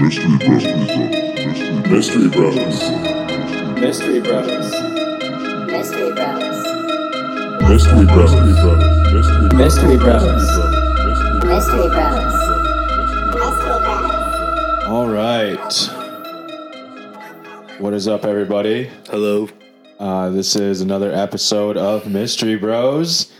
[0.00, 1.90] Mystery Brothers.
[1.90, 2.80] Mystery Brothers.
[3.80, 4.70] Mystery Brothers.
[5.66, 6.58] Mystery Brothers.
[7.68, 8.54] Mystery Brothers.
[9.12, 9.98] Mystery Mystery Bros.
[9.98, 10.46] Mystery Brothers.
[11.44, 12.34] Mystery Bros.
[14.86, 15.74] All right.
[17.80, 18.90] What is up, everybody?
[19.10, 19.48] Hello.
[19.98, 23.32] Uh, this is another episode of Mystery Bros.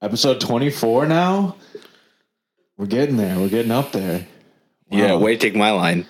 [0.00, 1.56] Episode 24 now.
[2.78, 3.38] We're getting there.
[3.38, 4.26] We're getting up there.
[4.90, 6.06] Yeah, way to take my line.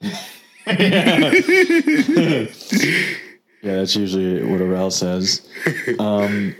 [3.60, 5.46] Yeah, that's usually what Arel says.
[5.98, 6.54] Um,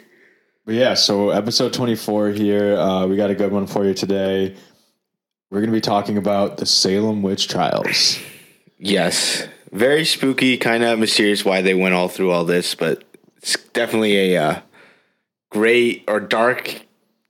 [0.66, 2.76] but yeah, so episode 24 here.
[2.76, 4.56] Uh, we got a good one for you today.
[5.50, 8.18] We're going to be talking about the Salem witch trials.
[8.78, 9.46] Yes.
[9.70, 13.04] Very spooky, kind of mysterious why they went all through all this, but
[13.36, 14.60] it's definitely a uh,
[15.50, 16.82] great or dark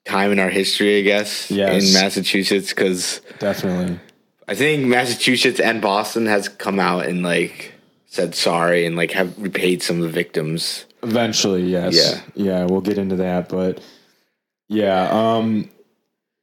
[0.06, 1.88] time in our history, I guess, Yes.
[1.88, 4.00] in Massachusetts, because Definitely.
[4.48, 7.74] I think Massachusetts and Boston has come out and like
[8.06, 10.86] said sorry and like have repaid some of the victims.
[11.02, 11.94] Eventually, yes.
[11.94, 12.20] Yeah.
[12.34, 13.48] Yeah, we'll get into that.
[13.50, 13.80] But
[14.68, 15.70] yeah, um,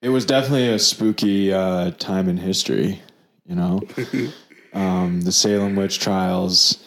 [0.01, 3.01] it was definitely a spooky uh, time in history,
[3.45, 3.81] you know?
[4.73, 6.77] um, the Salem witch trials.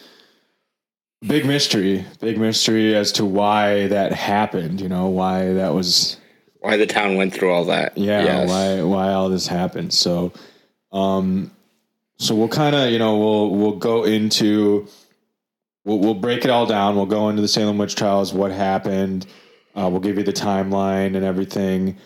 [1.27, 6.15] Big mystery, big mystery as to why that happened, you know, why that was
[6.61, 7.97] Why the town went through all that.
[7.97, 8.49] yeah Yes.
[8.49, 10.31] why why all this happened so
[10.91, 11.51] um
[12.19, 14.87] so we'll kind of you know we'll we'll go into
[15.85, 16.95] we'll, we'll break it all down.
[16.95, 19.25] We'll go into the salem witch trials what happened.
[19.75, 21.97] Uh, we'll give you the timeline and everything.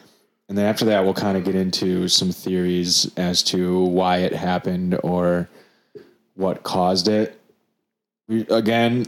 [0.47, 4.33] And then after that we'll kind of get into some theories as to why it
[4.33, 5.49] happened or
[6.35, 7.39] what caused it.
[8.27, 9.07] We, again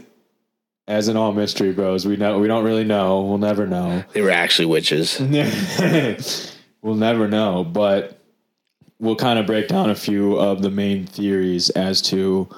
[0.88, 3.22] as in all mystery bros we know we don't really know.
[3.22, 4.04] We'll never know.
[4.12, 5.20] They were actually witches.
[6.82, 8.15] we'll never know, but
[8.98, 12.48] we'll kind of break down a few of the main theories as to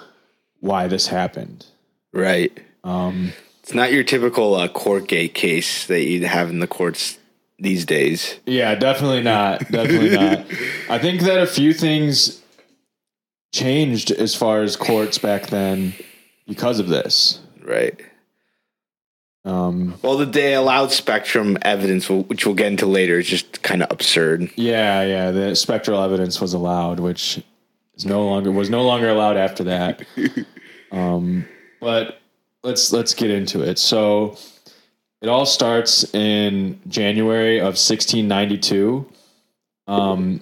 [0.60, 1.66] why this happened.
[2.12, 2.52] Right.
[2.84, 7.18] Um, It's not your typical uh, court gate case that you'd have in the courts
[7.58, 8.38] these days.
[8.46, 9.60] yeah, definitely not.
[9.70, 10.38] Definitely not.
[10.88, 12.40] I think that a few things
[13.52, 15.94] changed as far as courts back then
[16.46, 17.40] because of this.
[17.62, 18.00] Right.
[19.44, 23.82] Um, Well, the they allowed spectrum evidence, which we'll get into later, is just kind
[23.82, 24.50] of absurd.
[24.56, 27.42] yeah, yeah, the spectral evidence was allowed, which
[27.94, 30.02] is no longer was no longer allowed after that.
[30.90, 31.44] Um,
[31.82, 32.18] but
[32.62, 33.78] let's let's get into it.
[33.78, 34.38] So
[35.20, 39.06] it all starts in January of 1692.
[39.86, 40.40] Um,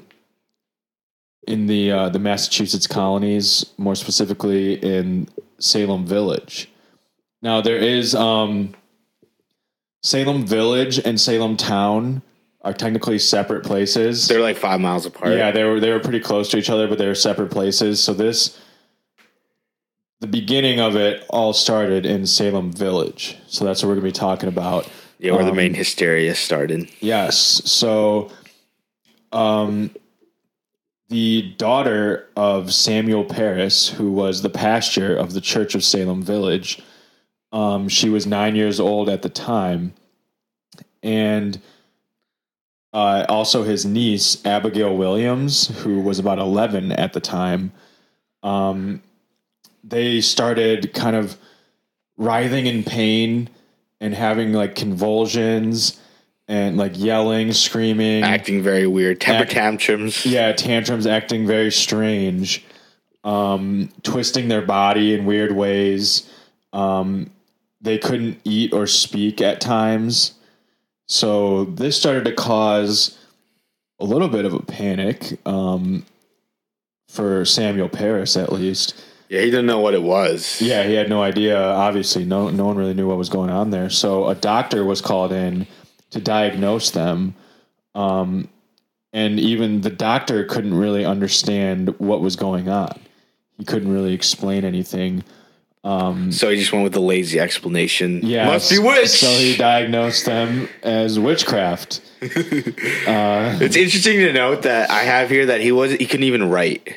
[1.48, 5.28] in the uh, the Massachusetts colonies, more specifically in
[5.58, 6.68] Salem Village.
[7.42, 8.72] Now there is um,
[10.06, 12.22] Salem Village and Salem Town
[12.62, 14.28] are technically separate places.
[14.28, 15.32] They're like five miles apart.
[15.32, 18.00] Yeah, they were they were pretty close to each other, but they were separate places.
[18.00, 18.56] So this,
[20.20, 23.36] the beginning of it all started in Salem Village.
[23.48, 24.88] So that's what we're gonna be talking about.
[25.18, 26.88] yeah, where the Um, main hysteria started.
[27.00, 27.36] Yes.
[27.64, 28.30] So,
[29.32, 29.90] um,
[31.08, 36.80] the daughter of Samuel Parris, who was the pastor of the Church of Salem Village,
[37.52, 39.94] um, she was nine years old at the time,
[41.02, 41.60] and
[42.92, 47.72] uh, also his niece Abigail Williams, who was about eleven at the time.
[48.42, 49.02] Um,
[49.84, 51.36] they started kind of
[52.16, 53.48] writhing in pain
[54.00, 56.00] and having like convulsions
[56.48, 59.20] and like yelling, screaming, Acting very weird.
[59.20, 60.24] Temper Act- tantrums.
[60.24, 62.64] yeah, tantrums, acting very strange,
[63.24, 66.28] um, twisting their body in weird ways.
[66.72, 67.30] Um,
[67.80, 70.34] they couldn't eat or speak at times.
[71.06, 73.18] So this started to cause
[73.98, 76.04] a little bit of a panic um,
[77.08, 79.02] for Samuel Parris, at least.
[79.28, 80.60] Yeah, he didn't know what it was.
[80.60, 81.60] Yeah, he had no idea.
[81.60, 83.90] Obviously, no no one really knew what was going on there.
[83.90, 85.66] So a doctor was called in
[86.10, 87.34] to diagnose them,
[87.94, 88.48] um,
[89.12, 93.00] and even the doctor couldn't really understand what was going on.
[93.58, 95.24] He couldn't really explain anything.
[95.84, 98.20] So he just went with the lazy explanation.
[98.24, 99.08] Yeah, Must be witch.
[99.10, 102.00] So he diagnosed them as witchcraft.
[102.22, 102.26] uh,
[103.60, 106.94] it's interesting to note that I have here that he was he couldn't even write.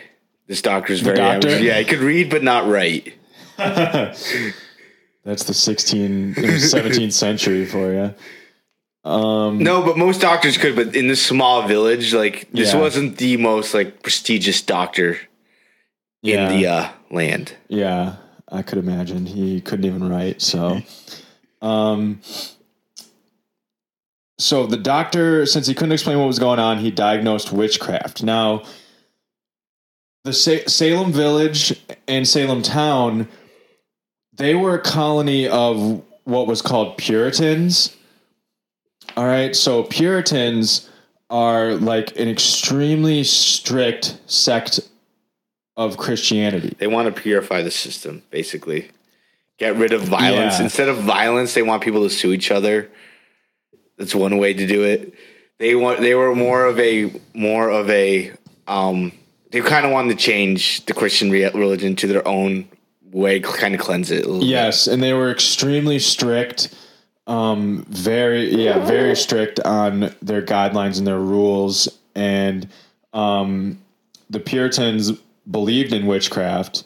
[0.47, 1.59] This doctor's very doctor?
[1.59, 3.13] yeah, he could read but not write.
[3.57, 8.15] That's the 16th, 17th century for you.
[9.09, 12.79] Um, No, but most doctors could, but in this small village, like this Yeah.
[12.79, 15.19] wasn't the most like prestigious doctor
[16.23, 16.49] Yeah.
[16.49, 17.53] in the uh, land.
[17.67, 18.15] Yeah,
[18.51, 20.41] I could imagine he couldn't even write.
[20.41, 20.81] So,
[21.61, 22.21] um,
[24.37, 28.23] so the doctor, since he couldn't explain what was going on, he diagnosed witchcraft.
[28.23, 28.63] Now,
[30.23, 33.27] the Sa- Salem village and Salem town,
[34.33, 37.95] they were a colony of what was called Puritans.
[39.17, 40.89] All right, so Puritans
[41.29, 44.79] are like an extremely strict sect
[45.79, 46.75] of Christianity.
[46.77, 48.89] They want to purify the system, basically.
[49.57, 50.57] Get rid of violence.
[50.57, 50.65] Yeah.
[50.65, 52.91] Instead of violence, they want people to sue each other.
[53.97, 55.13] That's one way to do it.
[55.57, 58.31] They want they were more of a more of a
[58.67, 59.13] um
[59.51, 62.67] they kind of wanted to change the Christian re- religion to their own
[63.11, 64.49] way, kind of cleanse it a little bit.
[64.49, 66.73] Yes, and they were extremely strict,
[67.25, 71.87] um, very yeah, very strict on their guidelines and their rules.
[72.15, 72.67] And
[73.13, 73.79] um,
[74.29, 75.13] the Puritans
[75.49, 76.83] believed in witchcraft,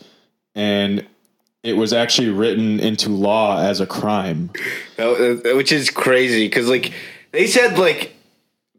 [0.56, 1.06] and
[1.64, 4.52] it was actually written into law as a crime.
[4.98, 6.94] Which is crazy because like
[7.32, 8.14] they said like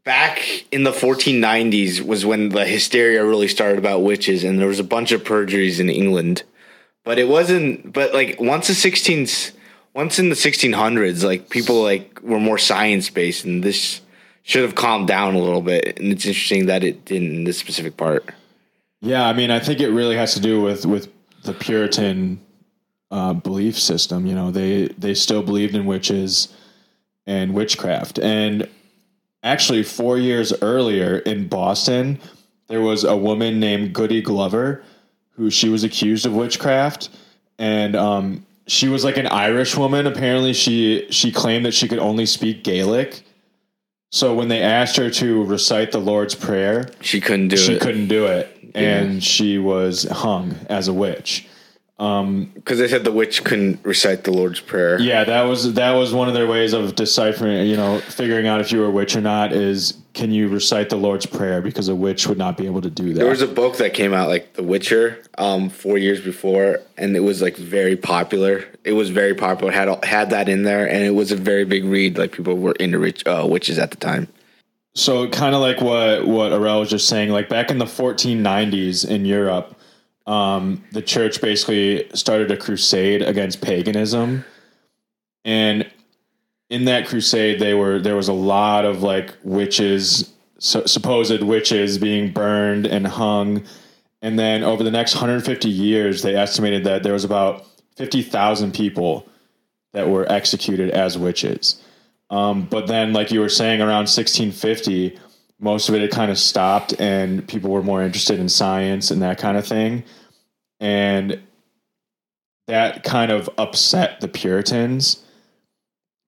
[0.04, 4.78] back in the 1490s was when the hysteria really started about witches and there was
[4.78, 6.42] a bunch of perjuries in england
[7.04, 9.52] but it wasn't but like once the 16s
[9.94, 14.02] once in the 1600s like people like were more science based and this
[14.42, 17.58] should have calmed down a little bit and it's interesting that it didn't in this
[17.58, 18.28] specific part
[19.04, 21.12] Yeah, I mean, I think it really has to do with with
[21.42, 22.40] the Puritan
[23.10, 24.24] uh, belief system.
[24.26, 26.48] You know, they they still believed in witches
[27.26, 28.18] and witchcraft.
[28.18, 28.66] And
[29.42, 32.18] actually, four years earlier in Boston,
[32.68, 34.82] there was a woman named Goody Glover
[35.32, 37.10] who she was accused of witchcraft,
[37.58, 40.06] and um, she was like an Irish woman.
[40.06, 43.22] Apparently, she she claimed that she could only speak Gaelic.
[44.14, 47.74] So when they asked her to recite the Lord's Prayer, she couldn't do she it.
[47.74, 48.48] She couldn't do it.
[48.72, 51.48] And she was hung as a witch
[51.96, 56.12] because they said the witch couldn't recite the lord's prayer yeah that was that was
[56.12, 59.14] one of their ways of deciphering you know figuring out if you were a witch
[59.14, 62.66] or not is can you recite the lord's prayer because a witch would not be
[62.66, 65.70] able to do that There was a book that came out like The Witcher, um,
[65.70, 68.64] four years before, and it was like very popular.
[68.84, 69.72] It was very popular.
[69.72, 72.16] had had that in there, and it was a very big read.
[72.18, 74.28] Like people were into rich, uh, witches at the time.
[74.94, 79.04] so kind of like what what Arel was just saying like back in the 1490s
[79.08, 79.76] in Europe
[80.26, 84.44] um, the church basically started a crusade against paganism.
[85.44, 85.90] And
[86.70, 92.32] in that crusade they were there was a lot of like witches supposed witches being
[92.32, 93.64] burned and hung.
[94.22, 97.66] And then over the next 150 years they estimated that there was about
[97.96, 99.28] 50,000 people
[99.92, 101.82] that were executed as witches.
[102.30, 105.18] Um, but then like you were saying around 1650
[105.60, 109.22] most of it had kind of stopped and people were more interested in science and
[109.22, 110.04] that kind of thing
[110.80, 111.40] and
[112.66, 115.24] that kind of upset the puritans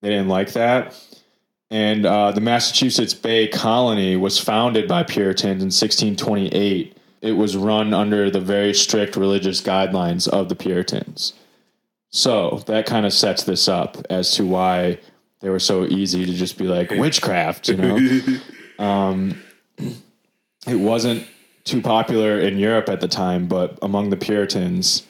[0.03, 0.95] they didn't like that.
[1.71, 6.97] And uh, the Massachusetts Bay Colony was founded by Puritans in 1628.
[7.23, 11.33] It was run under the very strict religious guidelines of the Puritans.
[12.11, 15.01] So that kind of sets this up as to why
[15.41, 17.99] they were so easy to just be like witchcraft, you know?
[18.79, 19.43] um,
[20.67, 21.27] it wasn't
[21.65, 25.03] too popular in Europe at the time, but among the Puritans,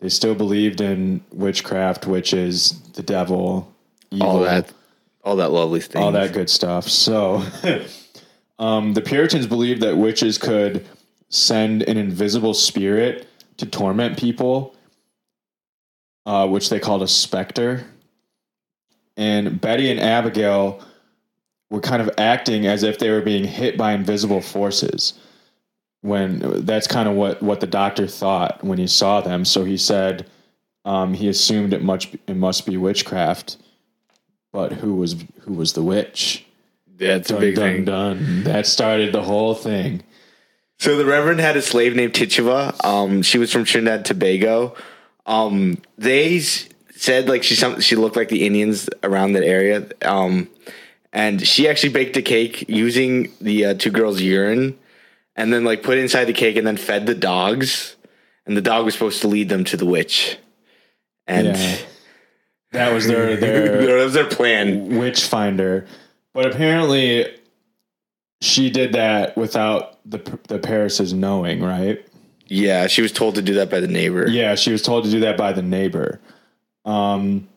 [0.00, 3.72] they still believed in witchcraft, witches, the devil,
[4.10, 4.72] evil, All that,
[5.24, 6.02] all that lovely thing.
[6.02, 6.88] all that good stuff.
[6.88, 7.42] So,
[8.58, 10.86] um, the Puritans believed that witches could
[11.28, 13.26] send an invisible spirit
[13.56, 14.74] to torment people,
[16.26, 17.86] uh, which they called a specter.
[19.16, 20.82] And Betty and Abigail
[21.72, 25.14] were kind of acting as if they were being hit by invisible forces.
[26.02, 29.44] When that's kind of what what the doctor thought when he saw them.
[29.44, 30.28] So he said
[30.84, 33.56] um, he assumed it much it must be witchcraft
[34.52, 36.44] but who was who was the witch?
[36.98, 37.84] That's a big dun thing.
[37.86, 38.42] dun.
[38.44, 40.02] That started the whole thing.
[40.78, 42.74] So the Reverend had a slave named Tituba.
[42.84, 44.74] Um, she was from Trinidad and Tobago.
[45.26, 49.88] Um, they said like she some she looked like the Indians around that area.
[51.12, 54.78] And she actually baked a cake using the uh, two girls' urine,
[55.36, 57.96] and then like put it inside the cake and then fed the dogs.
[58.46, 60.36] And the dog was supposed to lead them to the witch.
[61.26, 61.76] And Yeah.
[62.72, 64.98] That was their their that was their plan.
[64.98, 65.86] witch finder.
[66.32, 67.26] But apparently
[68.40, 72.04] she did that without the the Parris's knowing, right?
[72.46, 74.28] Yeah, she was told to do that by the neighbor.
[74.28, 76.20] Yeah, she was told to do that by the neighbor.
[76.84, 77.48] Um,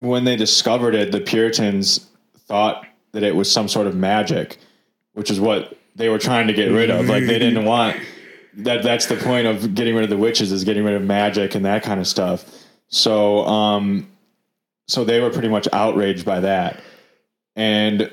[0.00, 2.06] when they discovered it, the Puritans
[2.46, 4.58] thought that it was some sort of magic,
[5.14, 7.08] which is what they were trying to get rid of.
[7.08, 7.96] Like they didn't want
[8.58, 8.82] that.
[8.82, 11.64] That's the point of getting rid of the witches is getting rid of magic and
[11.64, 12.44] that kind of stuff.
[12.88, 14.08] So, um,
[14.86, 16.80] so they were pretty much outraged by that.
[17.56, 18.10] And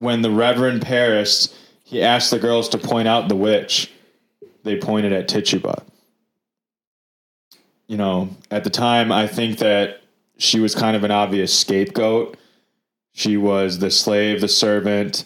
[0.00, 3.90] when the Reverend Parris, he asked the girls to point out the witch.
[4.64, 5.82] They pointed at Tituba.
[7.86, 10.00] You know, at the time, I think that
[10.38, 12.36] she was kind of an obvious scapegoat.
[13.12, 15.24] She was the slave, the servant.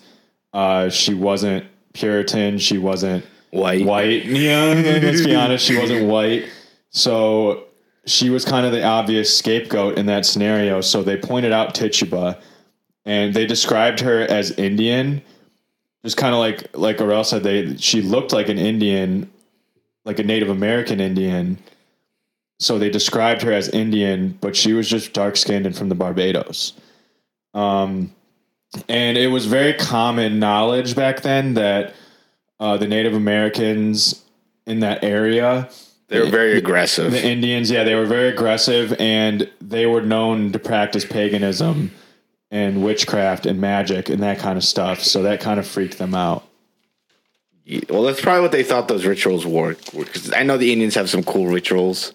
[0.53, 2.59] Uh, she wasn't Puritan.
[2.59, 3.85] She wasn't White.
[3.87, 4.25] white.
[4.27, 6.45] Yeah, let's be honest, she wasn't white.
[6.91, 7.65] So
[8.07, 10.81] she was kind of the obvious scapegoat in that scenario.
[10.81, 12.39] So they pointed out Tituba
[13.05, 15.23] and they described her as Indian.
[16.05, 19.31] Just kind of like like Aurel said, they she looked like an Indian,
[20.05, 21.59] like a Native American Indian.
[22.59, 25.95] So they described her as Indian, but she was just dark skinned and from the
[25.95, 26.73] Barbados.
[27.55, 28.13] Um,
[28.89, 31.95] and it was very common knowledge back then that
[32.61, 34.25] uh, the Native Americans
[34.67, 35.69] in that area,
[36.09, 37.13] They were very aggressive.
[37.13, 41.93] the Indians, yeah, they were very aggressive and they were known to practice paganism
[42.51, 45.03] and witchcraft and magic and that kind of stuff.
[45.03, 46.45] So that kind of freaked them out.
[47.89, 49.77] well, that's probably what they thought those rituals were.
[49.97, 52.13] Because I know the Indians have some cool rituals,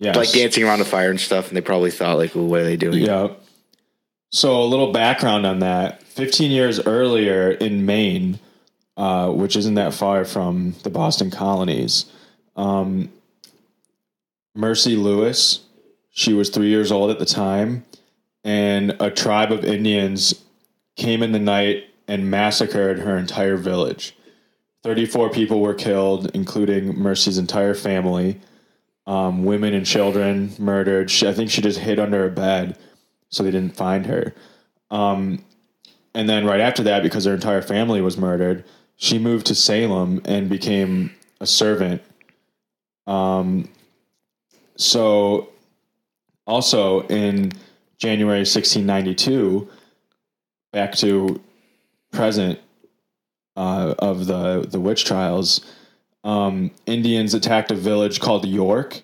[0.00, 0.16] Yeah.
[0.16, 2.64] like dancing around a fire and stuff, and they probably thought like, "Ooh, what are
[2.64, 3.28] they doing?" Yeah.
[4.32, 6.02] So a little background on that.
[6.02, 8.38] 15 years earlier in Maine,
[8.96, 12.06] uh, which isn't that far from the Boston colonies,
[12.56, 13.10] um,
[14.54, 15.60] Mercy Lewis,
[16.10, 17.84] she was three years old at the time,
[18.42, 20.34] and a tribe of Indians
[20.96, 24.16] came in the night and massacred her entire village.
[24.82, 28.40] 34 people were killed, including Mercy's entire family.
[29.10, 31.10] Um, women and children murdered.
[31.10, 32.78] She, I think she just hid under a bed
[33.28, 34.34] so they didn't find her.
[34.90, 35.44] Um,
[36.14, 38.64] and then right after that, because her entire family was murdered,
[38.94, 42.02] she moved to Salem and became a servant.
[43.08, 43.68] Um,
[44.76, 45.48] so
[46.46, 47.52] also in
[47.98, 49.68] January 1692,
[50.72, 51.40] back to
[52.12, 52.60] present
[53.56, 55.64] uh, of the the witch trials,
[56.24, 59.02] um, Indians attacked a village called York,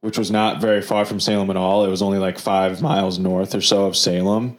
[0.00, 1.84] which was not very far from Salem at all.
[1.84, 4.56] It was only like five miles north or so of Salem.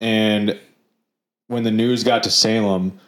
[0.00, 0.58] And
[1.48, 2.98] when the news got to Salem,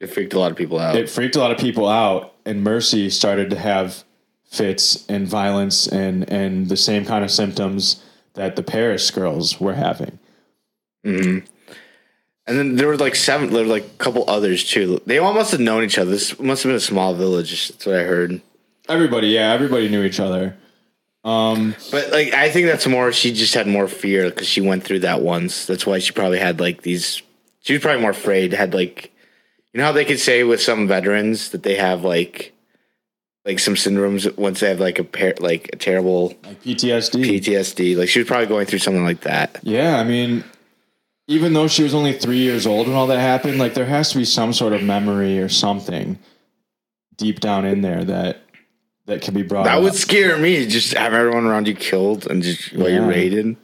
[0.00, 0.96] It freaked a lot of people out.
[0.96, 4.04] it freaked a lot of people out, and Mercy started to have
[4.44, 8.02] fits and violence and and the same kind of symptoms
[8.34, 10.18] that the Parris girls were having.
[12.48, 13.50] And then there were like seven.
[13.52, 15.00] There were like a couple others too.
[15.06, 16.10] They all must have known each other.
[16.10, 17.68] This must have been a small village.
[17.68, 18.40] That's what I heard.
[18.88, 20.56] Everybody, yeah, everybody knew each other.
[21.24, 23.12] Um, But like, I think that's more.
[23.12, 25.66] She just had more fear because she went through that once.
[25.66, 27.22] That's why she probably had like these.
[27.60, 28.54] She was probably more afraid.
[28.54, 29.12] Had like,
[29.74, 32.54] you know how they could say with some veterans that they have like,
[33.44, 37.40] like some syndromes once they have like a pair, like a terrible like PTSD.
[37.40, 37.96] PTSD.
[37.96, 39.60] Like she was probably going through something like that.
[39.62, 40.44] Yeah, I mean,
[41.28, 44.10] even though she was only three years old when all that happened, like there has
[44.12, 46.18] to be some sort of memory or something
[47.16, 48.40] deep down in there that
[49.06, 49.64] that can be brought.
[49.64, 49.82] That up.
[49.84, 50.66] would scare me.
[50.66, 53.08] Just have everyone around you killed and just while you're Yeah.
[53.08, 53.56] raided.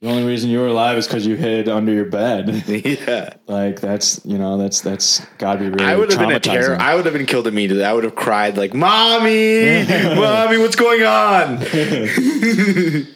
[0.00, 2.48] the only reason you were alive is because you hid under your bed.
[2.68, 3.34] yeah.
[3.46, 5.84] like that's you know that's that's got to be really.
[5.84, 6.76] I would have been a terror.
[6.80, 7.84] I would have been killed immediately.
[7.84, 9.84] I would have cried like, "Mommy,
[10.14, 11.58] mommy, what's going on?"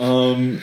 [0.00, 0.60] Um,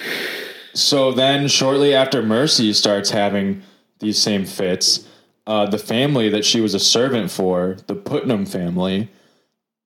[0.76, 3.64] so then, shortly after Mercy starts having
[4.00, 5.08] these same fits,
[5.48, 9.10] uh, the family that she was a servant for, the Putnam family,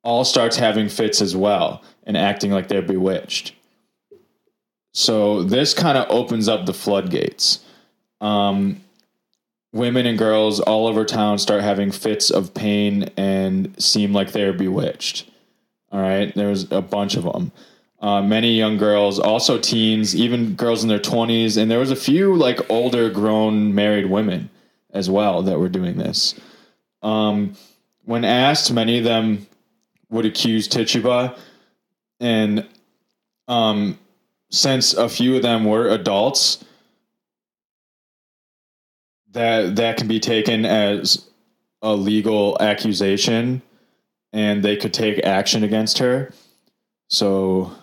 [0.03, 3.53] all starts having fits as well and acting like they're bewitched.
[4.93, 7.63] So this kind of opens up the floodgates.
[8.19, 8.81] Um,
[9.71, 14.53] women and girls all over town start having fits of pain and seem like they're
[14.53, 15.29] bewitched.
[15.91, 17.51] All right, there's a bunch of them
[18.01, 21.57] uh, many young girls, also teens, even girls in their 20s.
[21.57, 24.49] And there was a few like older grown married women
[24.91, 26.39] as well that were doing this.
[27.01, 27.55] Um,
[28.05, 29.47] when asked, many of them
[30.09, 31.35] would accuse Tituba.
[32.19, 32.67] And
[33.47, 33.99] um,
[34.49, 36.63] since a few of them were adults,
[39.31, 41.29] that that can be taken as
[41.81, 43.61] a legal accusation
[44.33, 46.31] and they could take action against her.
[47.09, 47.73] So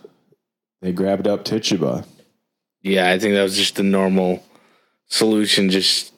[0.82, 2.04] they grabbed up Tituba.
[2.82, 4.44] Yeah, I think that was just the normal
[5.08, 5.70] solution.
[5.70, 6.12] Just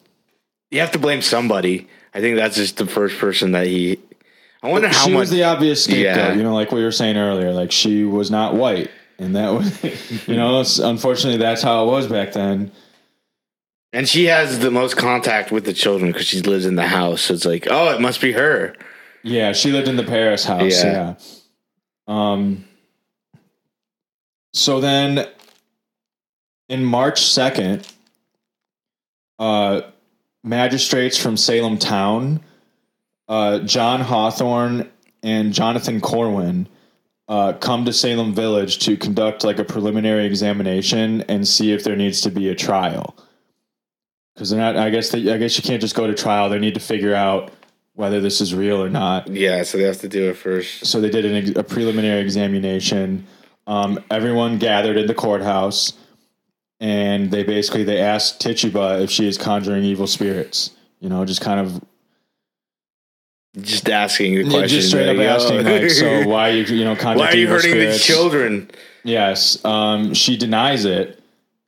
[0.71, 1.89] you have to blame somebody.
[2.15, 3.99] I think that's just the first person that he.
[4.63, 5.21] I wonder how she much.
[5.21, 6.35] was the obvious scapegoat, Yeah.
[6.35, 7.53] you know, like we were saying earlier.
[7.53, 12.07] Like she was not white, and that was, you know, unfortunately, that's how it was
[12.09, 12.73] back then.
[13.93, 17.23] and she has the most contact with the children because she lives in the house.
[17.23, 18.75] So it's like, oh, it must be her.
[19.23, 20.83] Yeah, she lived in the Parris house.
[20.85, 21.15] Yeah.
[21.15, 21.15] Yeah.
[22.09, 22.65] Um.
[24.53, 25.27] So then,
[26.69, 27.87] in March second,
[29.39, 29.83] uh,
[30.43, 32.41] magistrates from Salem town,
[33.29, 34.91] uh, John Hawthorne
[35.23, 36.69] and Jonathan Corwin,
[37.29, 41.97] uh, come to Salem Village to conduct like a preliminary examination and see if there
[41.97, 43.15] needs to be a trial.
[44.35, 44.77] Because they're not.
[44.77, 46.49] I guess they, I guess you can't just go to trial.
[46.49, 47.51] They need to figure out
[47.95, 50.87] whether this is real or not Yeah, so they have to do it first.
[50.87, 53.27] so they did an, a preliminary examination.
[53.69, 55.93] Um, everyone gathered in the courthouse,
[56.81, 60.71] and they basically they asked Tituba if she is conjuring evil spirits.
[61.01, 61.85] You know, just kind of
[63.61, 64.69] Just asking the question.
[64.69, 67.43] just straight up asking, like, so why you you know conjuring spirits why are you
[67.43, 67.99] evil hurting spirits?
[67.99, 68.71] the children?
[69.05, 71.23] Yes, um, she denies it.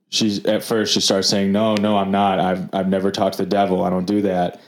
[0.08, 2.40] She's at first she starts saying, "No, no, I'm not.
[2.40, 3.84] I've I've never talked to the devil.
[3.84, 4.58] I don't do that."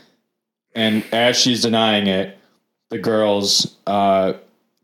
[0.75, 2.39] And as she's denying it,
[2.91, 4.35] the girls uh,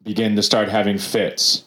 [0.02, 1.64] begin to start having fits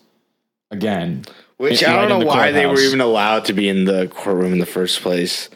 [0.72, 1.26] again.
[1.58, 2.88] Which Right I don't know the why they were courthouse.
[2.88, 5.50] even allowed to be in the courtroom in the first place.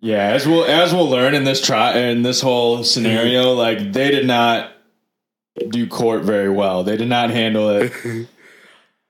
[0.00, 3.58] Yeah, as we'll as we'll learn in this try in this whole scenario, mm-hmm.
[3.58, 4.72] like they did not
[5.68, 6.84] do court very well.
[6.84, 7.92] They did not handle it.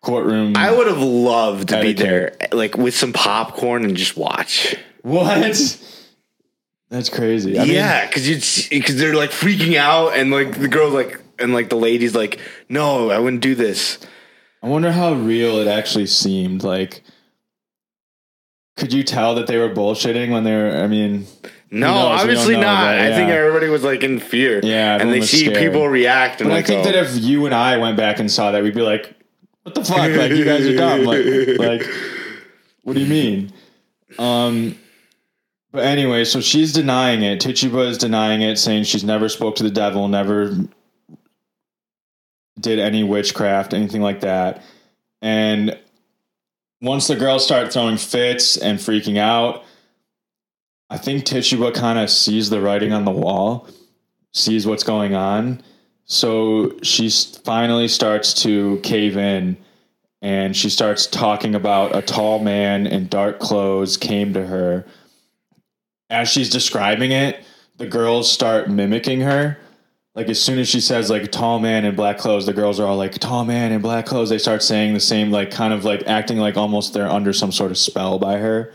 [0.01, 0.57] Courtroom.
[0.57, 4.77] I would have loved to be there, like with some popcorn and just watch.
[5.03, 5.85] what?
[6.89, 7.59] That's crazy.
[7.59, 11.21] I mean, yeah, because you'd because they're like freaking out, and like the girls like
[11.39, 13.99] and like the ladies like, no, I wouldn't do this.
[14.69, 16.63] I wonder how real it actually seemed.
[16.63, 17.03] Like,
[18.77, 20.83] could you tell that they were bullshitting when they were?
[20.83, 21.25] I mean,
[21.71, 22.21] No, knows?
[22.21, 22.83] Obviously know, not.
[22.83, 24.61] but I think everybody was like in fear.
[24.63, 25.57] Yeah, and they see scared.
[25.57, 26.85] people react, and but I think oh.
[26.85, 29.17] that if you and I went back and saw that, we'd be like,
[29.63, 29.97] "What the fuck?
[29.97, 31.05] Like, you guys are dumb.
[31.05, 31.25] Like,
[31.59, 31.91] like,
[32.83, 33.55] what do you mean?"
[34.19, 34.79] Um.
[35.73, 37.41] But anyway, so she's denying it.
[37.41, 40.57] Tituba is denying it, saying she's never spoke to the devil, never
[42.59, 44.63] did any witchcraft, anything like that.
[45.23, 45.79] And
[46.81, 49.65] once the girls start throwing fits and freaking out,
[50.91, 53.69] I think Tituba kind of sees the writing on the wall,
[54.33, 55.63] sees what's going on.
[56.07, 59.59] So she finally starts to cave in
[60.23, 64.87] and she starts talking about a tall man in dark clothes came to her.
[66.11, 67.45] As she's describing it,
[67.77, 69.59] the girls start mimicking her.
[70.19, 72.89] Like as soon as she says like tall man in black clothes, the girls are
[72.89, 74.31] all like tall man in black clothes.
[74.31, 77.53] They start saying the same, like kind of like acting like almost they're under some
[77.53, 78.75] sort of spell by her.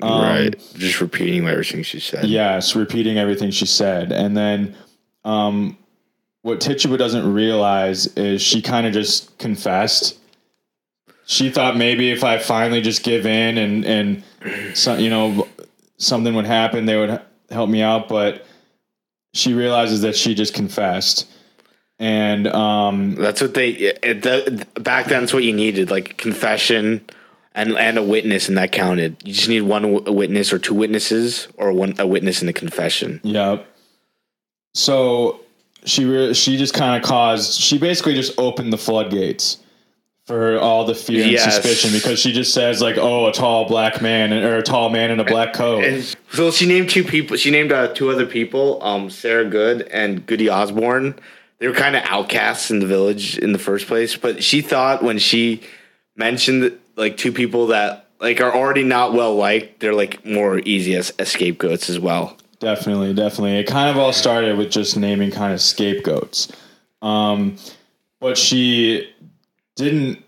[0.00, 2.24] Um, right, just repeating everything she said.
[2.24, 4.10] Yes, repeating everything she said.
[4.10, 4.74] And then
[5.24, 5.78] um,
[6.40, 10.18] what Tituba doesn't realize is she kind of just confessed.
[11.24, 14.24] She thought maybe if I finally just give in and and
[14.74, 15.46] so, you know
[15.98, 18.08] something would happen, they would help me out.
[18.08, 18.44] But
[19.34, 21.28] she realizes that she just confessed,
[21.98, 25.22] and um, That's what they it, the, back then.
[25.22, 27.04] That's what you needed, like confession
[27.54, 29.16] and and a witness, and that counted.
[29.24, 32.52] You just need one w- witness or two witnesses, or one a witness and a
[32.52, 33.20] confession.
[33.22, 33.66] Yep.
[34.74, 35.40] So
[35.84, 39.58] she re- she just kind of caused she basically just opened the floodgates
[40.26, 41.44] for all the fear and Yes.
[41.56, 45.10] suspicion because she just says like oh a tall black man or a tall man
[45.10, 45.84] in a black coat.
[45.84, 47.36] And so she named two people.
[47.36, 51.16] She named uh, two other people, um, Sarah Good and Goody Osborne.
[51.58, 55.02] They were kind of outcasts in the village in the first place, but she thought
[55.02, 55.62] when she
[56.16, 60.94] mentioned like two people that like are already not well liked, they're like more easy
[60.94, 62.36] as, as scapegoats as well.
[62.60, 63.58] Definitely, definitely.
[63.58, 66.46] It kind of all started with just naming kind of scapegoats.
[67.00, 67.56] Um,
[68.20, 69.08] but she
[69.76, 70.22] didn't,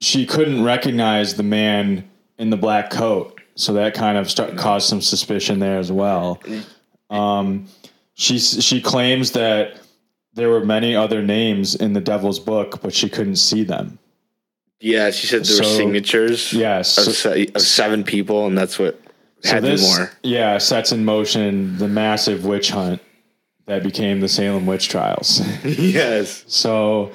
[0.00, 3.40] she couldn't recognize the man in the black coat.
[3.56, 6.40] So that kind of start, caused some suspicion there as well.
[7.10, 7.66] Um,
[8.14, 9.78] she, she claims that
[10.34, 13.98] there were many other names in the devil's book, but she couldn't see them.
[14.80, 16.52] Yeah, she said there were signatures.
[16.52, 16.98] Yes.
[16.98, 19.00] of, se- of seven people, and that's what
[19.42, 20.10] So this, more.
[20.24, 23.00] yeah, sets in motion the massive witch hunt
[23.66, 25.40] that became the Salem witch trials.
[25.64, 26.44] yes.
[26.48, 27.12] So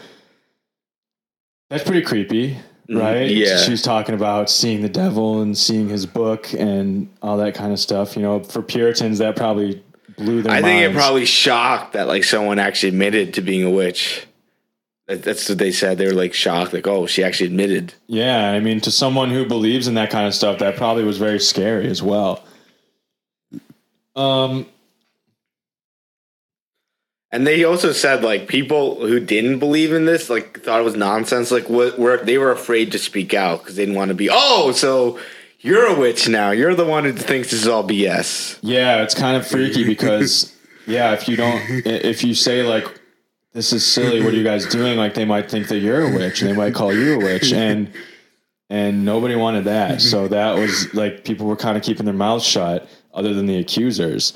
[1.69, 2.57] that's pretty creepy,
[2.89, 3.29] right?
[3.29, 3.57] yeah.
[3.57, 7.79] She's talking about seeing the devil and seeing his book and all that kind of
[7.79, 8.15] stuff.
[8.15, 9.83] You know, for Puritans, that probably
[10.17, 13.69] blew their I think it probably shocked that like someone actually admitted to being a
[13.69, 14.25] witch.
[15.07, 15.97] That, that's what they said.
[15.97, 17.93] They were like shocked, like, oh, she actually admitted.
[18.07, 21.17] Yeah, I mean, to someone who believes in that kind of stuff, that probably was
[21.17, 22.43] very scary as well.
[24.15, 24.67] Um,
[27.31, 30.95] And they also said like people who didn't believe in this like thought it was
[30.95, 31.51] nonsense.
[31.51, 34.29] Like what were they were afraid to speak out because they didn't want to be.
[34.31, 35.19] Oh, so
[35.59, 36.51] you're a witch now.
[36.51, 38.57] You're the one who thinks this is all BS.
[38.61, 40.55] Yeah, it's kind of freaky because
[40.87, 42.85] yeah, if you don't, if you say like,
[43.53, 44.97] "This is silly," what are you guys doing?
[44.97, 47.53] Like they might think that you're a witch, and they might call you a witch,
[47.53, 47.91] and
[48.71, 50.01] and nobody wanted that.
[50.01, 52.89] So that was like people were kind of keeping their mouths shut.
[53.13, 54.33] other than the accusers.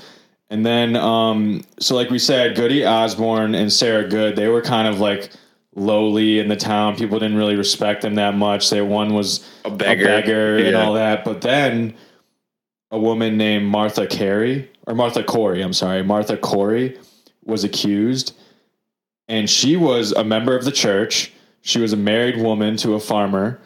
[0.50, 4.88] And then, um, so like we said, Goody Osborne and Sarah Good, they were kind
[4.88, 5.32] of like
[5.76, 6.96] lowly in the town.
[6.96, 8.70] People didn't really respect them that much.
[8.70, 10.58] They one was A beggar.
[10.58, 10.84] and Yeah.
[10.86, 11.26] all that.
[11.26, 11.96] But then
[12.92, 16.98] a woman named Martha Carey or Martha Corey, I'm sorry, Martha Corey
[17.44, 18.36] was accused,
[19.28, 21.32] and she was a member of the church.
[21.62, 23.60] She was a married woman to a farmer,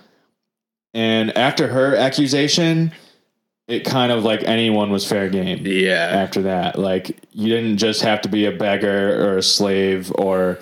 [0.93, 2.91] and after her accusation,
[3.67, 5.95] it kind of like anyone was fair game Yeah.
[6.13, 6.79] after that.
[6.79, 10.59] Like you didn't just have to be a beggar or a slave or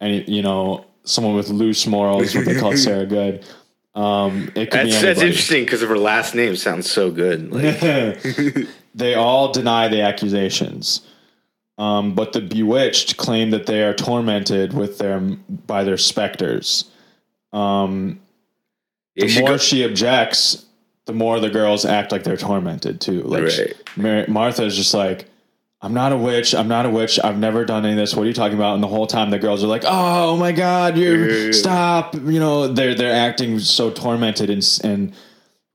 [0.00, 3.44] any, you know, someone with loose morals, what they called Sarah Good.
[3.94, 7.50] Um, it could be That's, that's interesting because of her last name sounds so good.
[7.52, 7.80] Like,
[8.94, 11.00] they all deny the accusations.
[11.78, 16.90] Um, but the bewitched claim that they are tormented with their by their specters.
[17.52, 18.20] Um,
[19.14, 20.64] the more go- she objects,
[21.06, 23.22] the more the girls act like they're tormented too.
[23.22, 23.74] Like Right.
[23.96, 25.28] Mar- Martha is just like,
[25.82, 26.54] I'm not a witch.
[26.54, 27.20] I'm not a witch.
[27.22, 28.14] I've never done any of this.
[28.14, 28.74] What are you talking about?
[28.74, 32.14] And the whole time the girls are like, Oh my God, you stop.
[32.14, 35.14] You know, they're they're acting so tormented and and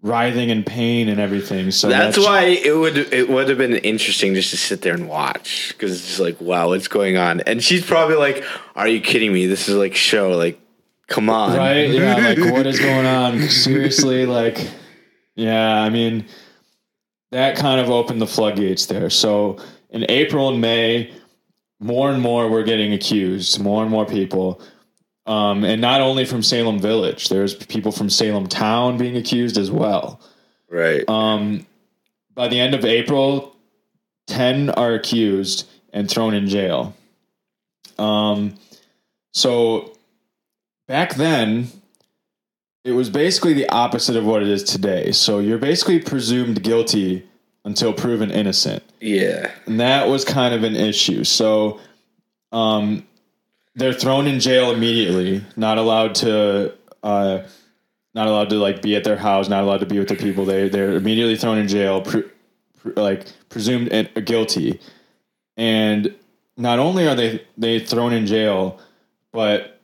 [0.02, 1.70] writhing in pain and everything.
[1.72, 5.08] So that's why it would it would have been interesting just to sit there and
[5.08, 8.44] watch because it's just like wow what's going on and she's probably like
[8.76, 10.60] are you kidding me this is like show like
[11.08, 11.90] come on right?
[11.90, 13.40] Yeah, like what is going on?
[13.50, 14.58] Seriously, like
[15.42, 16.26] yeah, I mean
[17.32, 19.10] that kind of opened the floodgates there.
[19.10, 19.58] So
[19.90, 21.14] in April and May,
[21.80, 24.62] more and more were getting accused, more and more people.
[25.26, 29.72] Um, and not only from Salem Village, there's people from Salem Town being accused as
[29.72, 30.22] well.
[30.70, 31.66] right Um,
[32.36, 33.56] by the end of April,
[34.28, 36.96] 10 are accused and thrown in jail.
[37.98, 38.56] Um,
[39.34, 39.98] so
[40.88, 41.68] back then,
[42.84, 45.12] it was basically the opposite of what it is today.
[45.12, 47.28] So you're basically presumed guilty
[47.64, 48.84] until proven innocent.
[49.00, 51.24] yeah And that was kind of an issue.
[51.24, 51.80] So
[52.52, 53.06] um,
[53.76, 56.74] they're thrown in jail immediately, not allowed to.
[57.04, 57.44] Uh,
[58.14, 60.46] not allowed to like be at their house, not allowed to be with their people.
[60.46, 62.24] They they're immediately thrown in jail, pre,
[62.80, 64.80] pre- like presumed in, guilty,
[65.56, 66.14] and
[66.58, 68.80] not only are they they thrown in jail,
[69.32, 69.80] but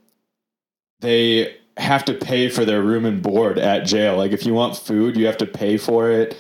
[1.00, 4.18] they have to pay for their room and board at jail.
[4.18, 6.38] Like if you want food, you have to pay for it.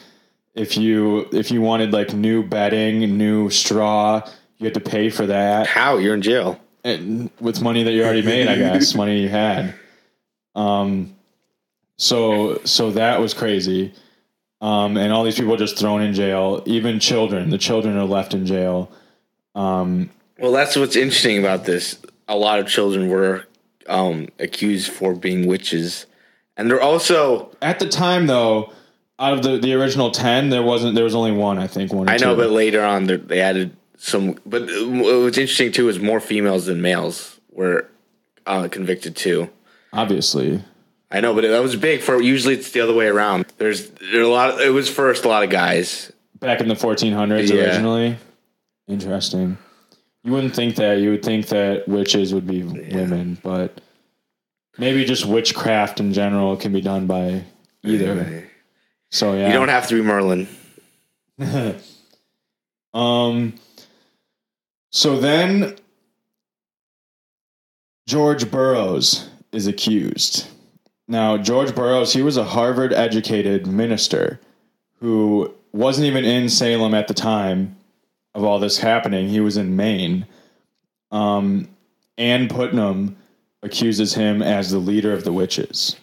[0.54, 5.28] If you if you wanted like new bedding, new straw, you had to pay for
[5.28, 9.21] that how you're in jail and with money that you already made, I guess, money
[9.21, 9.76] you had.
[10.56, 11.15] Um,
[11.97, 13.93] so so that was crazy.
[14.60, 16.63] Um, and all these people just thrown in jail.
[16.65, 18.91] Even children, the children are left in jail.
[19.54, 23.46] Um, well that's what's interesting about this a lot of children were
[23.88, 26.06] um accused for being witches
[26.56, 28.73] and they're also at the time, though,
[29.19, 31.58] out of the, the original ten, there wasn't there was only one.
[31.60, 32.10] I think one.
[32.10, 32.41] I know two.
[32.41, 37.39] but later on they- added some but what's interesting too is more females than males
[37.52, 37.89] were
[38.45, 39.50] uh, convicted too
[39.93, 40.63] obviously,
[41.10, 42.21] I know, but that was big for.
[42.21, 43.45] Usually, it's the other way around.
[43.58, 44.50] There's there are a lot.
[44.52, 46.12] Of, it was first a lot of guys.
[46.39, 47.62] back in the 1400s Yeah.
[47.63, 48.17] originally.
[48.88, 49.58] Interesting.
[50.28, 51.00] You wouldn't think that.
[51.00, 53.80] You would think that witches would be women, but
[54.78, 57.46] maybe just witchcraft in general can be done by
[57.82, 58.50] either.
[59.10, 59.48] So yeah.
[59.48, 60.48] You don't have to be Merlin.
[62.94, 63.54] Um.
[64.92, 65.76] So then,
[68.08, 70.48] George Burroughs is accused.
[71.08, 74.40] Now, George Burroughs, he was a Harvard educated minister
[75.00, 77.77] who wasn't even in Salem at the time
[78.38, 79.28] of all this happening.
[79.28, 80.28] He was in Maine.
[81.10, 81.67] Um,
[82.19, 83.17] Ann Putnam
[83.63, 85.95] accuses him as the leader of the witches.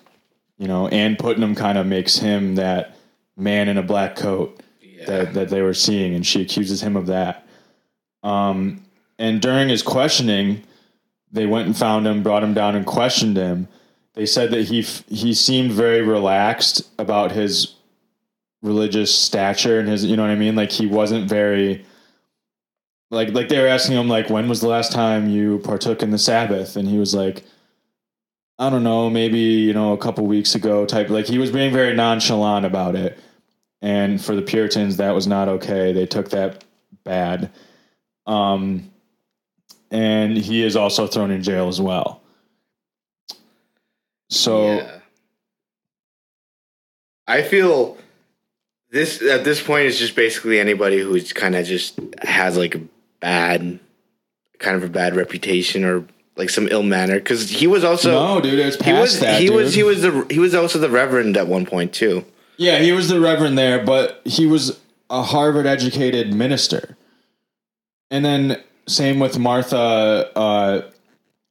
[0.59, 2.97] You know, Ann Putnam kind of makes him that
[3.37, 4.61] man in a black coat
[5.07, 7.47] that, that they were seeing, and she accuses him of that.
[8.25, 8.83] Um,
[9.17, 10.65] and during his questioning,
[11.31, 13.69] they went and found him, brought him down, and questioned him.
[14.15, 17.75] They said that he f- he seemed very relaxed about his
[18.61, 20.57] religious stature and his, you know what I mean.
[20.57, 21.85] Like he wasn't very
[23.11, 26.11] like like they were asking him like when was the last time you partook in
[26.11, 27.45] the Sabbath, and he was like.
[28.57, 31.73] I don't know, maybe, you know, a couple weeks ago type like he was being
[31.73, 33.19] very nonchalant about it.
[33.83, 35.93] And for the Puritans, that was not okay.
[35.93, 36.63] They took that
[37.03, 37.51] bad.
[38.29, 38.93] Um,
[39.91, 42.23] and he is also thrown in jail as well.
[44.31, 45.01] So Yeah.
[47.27, 47.99] I feel
[48.91, 52.77] this at this point is just basically anybody who's kind of just has like
[53.25, 53.81] bad,
[54.59, 56.05] kind of a bad reputation or
[56.37, 57.15] like some ill manner.
[57.15, 59.41] Because he was also no, dude, it's past he was that.
[59.41, 59.57] he dude.
[59.57, 62.25] was he was the he was also the reverend at one point too.
[62.59, 66.97] yeah, he was the reverend there, but he was a Harvard educated minister.
[68.11, 70.83] And then same with Martha uh,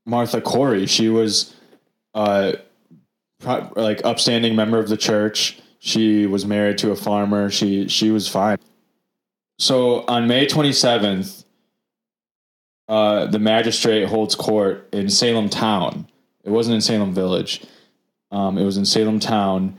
[0.05, 0.85] Martha Corey.
[0.85, 1.55] She was
[2.13, 2.53] uh,
[3.39, 5.59] pro- like upstanding member of the church.
[5.79, 7.49] She was married to a farmer.
[7.49, 8.57] She she was fine.
[9.59, 11.42] So on May 27th,
[12.93, 16.07] uh, the magistrate holds court in Salem town.
[16.43, 17.61] It wasn't in Salem village.
[18.31, 19.77] Um, it was in Salem town,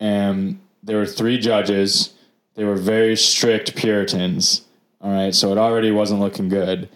[0.00, 2.12] and there were three judges.
[2.54, 4.62] They were very strict Puritans.
[5.00, 6.88] All right, so it already wasn't looking good.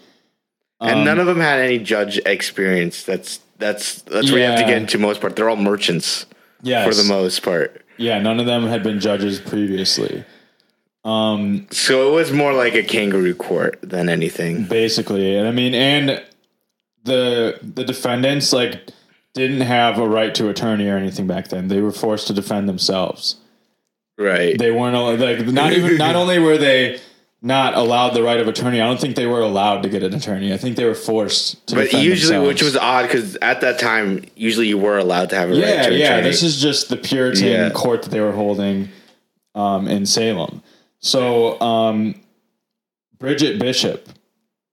[0.81, 3.03] and Um, none of them had any judge experience.
[3.03, 5.35] That's that's that's where you have to get into most part.
[5.35, 6.25] They're all merchants
[6.63, 6.85] Yes.
[6.87, 7.83] for the most part.
[7.97, 10.23] Yeah, none of them had been judges previously.
[11.03, 14.65] Um, So it was more like a kangaroo court than anything.
[14.65, 16.23] basically, and I mean, and
[17.03, 18.89] the the defendants like
[19.33, 21.67] didn't have a right to attorney or anything back then.
[21.69, 23.37] They were forced to defend themselves.
[24.17, 24.57] Right.
[24.59, 26.99] They weren't like not even not only were they
[27.41, 28.79] not allowed the right of attorney.
[28.79, 30.53] I don't think they were allowed to get an attorney.
[30.53, 31.75] I think they were forced to.
[31.75, 32.47] but usually, themselves.
[32.47, 35.59] which was odd because at that time, usually you were allowed to have a right
[35.61, 36.05] yeah, to yeah.
[36.17, 36.29] attorney.
[36.29, 37.69] This is just the Puritan Yeah.
[37.71, 38.89] court that they were holding
[39.55, 40.61] um, in Salem.
[41.01, 42.15] So um,
[43.17, 44.07] Bridget Bishop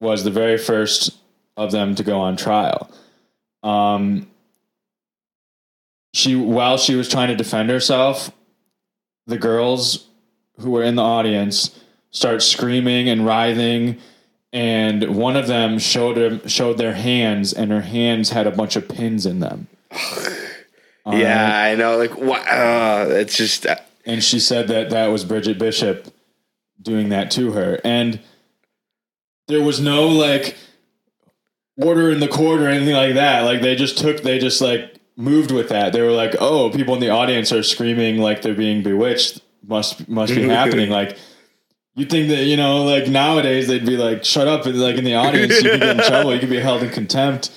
[0.01, 1.17] was the very first
[1.57, 2.91] of them to go on trial.
[3.63, 4.29] Um,
[6.13, 8.31] she, while she was trying to defend herself,
[9.27, 10.07] the girls
[10.61, 11.79] who were in the audience
[12.11, 13.99] start screaming and writhing.
[14.53, 18.89] And one of them showed showed their hands, and her hands had a bunch of
[18.89, 19.67] pins in them.
[21.07, 21.99] yeah, I know.
[21.99, 22.49] Like, what?
[22.49, 26.11] Uh, it's just uh, and she said that that was Bridget Bishop
[26.81, 28.21] doing that to her, and
[29.47, 30.57] there was no like
[31.77, 33.43] order in the court or anything like that.
[33.43, 35.93] Like they just took, they just like moved with that.
[35.93, 39.41] They were like, "Oh, people in the audience are screaming like they're being bewitched.
[39.67, 41.17] Must must be happening." Like
[41.95, 45.05] you think that you know, like nowadays they'd be like, "Shut up!" And like in
[45.05, 46.33] the audience, you could get in trouble.
[46.33, 47.51] You could be held in contempt.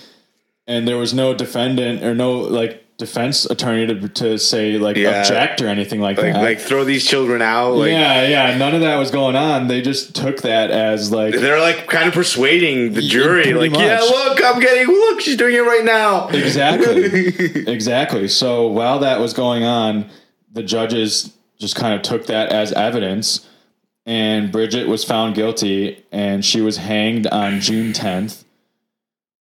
[0.68, 5.20] And there was no defendant or no like defense attorney to, to say like Yeah.
[5.22, 6.42] object or anything like, like, that.
[6.42, 7.72] like throw these children out.
[7.74, 8.58] Like, yeah, yeah.
[8.58, 9.68] None of that was going on.
[9.68, 13.54] They just took that as like they're like kind of persuading the jury.
[13.54, 14.88] Like, yeah, look, I'm getting.
[14.88, 16.30] Look, she's doing it right now.
[16.30, 17.06] exactly,
[17.68, 18.28] exactly.
[18.28, 20.10] So while that was going on,
[20.54, 23.48] the judges just kind of took that as evidence,
[24.06, 28.44] and Bridget was found guilty, and she was hanged on June tenth.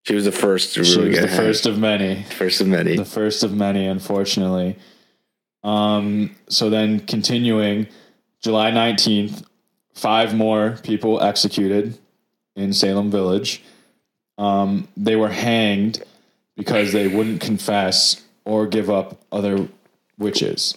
[0.09, 2.23] She was the first to She was the first of many.
[2.23, 2.95] first of many.
[2.95, 4.75] the first of many, unfortunately.
[5.63, 7.85] Um, so then continuing,
[8.41, 9.43] July 19th,
[9.93, 11.99] five more people executed
[12.55, 13.61] in Salem Village.
[14.39, 16.01] Um, they were hanged
[16.57, 19.67] because they wouldn't confess or give up other
[20.17, 20.75] witches.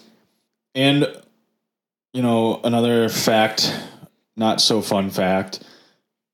[0.74, 1.10] And,
[2.12, 3.74] you know, another fact,
[4.36, 5.64] not so fun fact,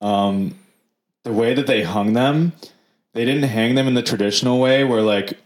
[0.01, 0.59] um,
[1.23, 2.55] the way that they hung them,
[3.19, 5.41] they didn't hang them in the traditional way where like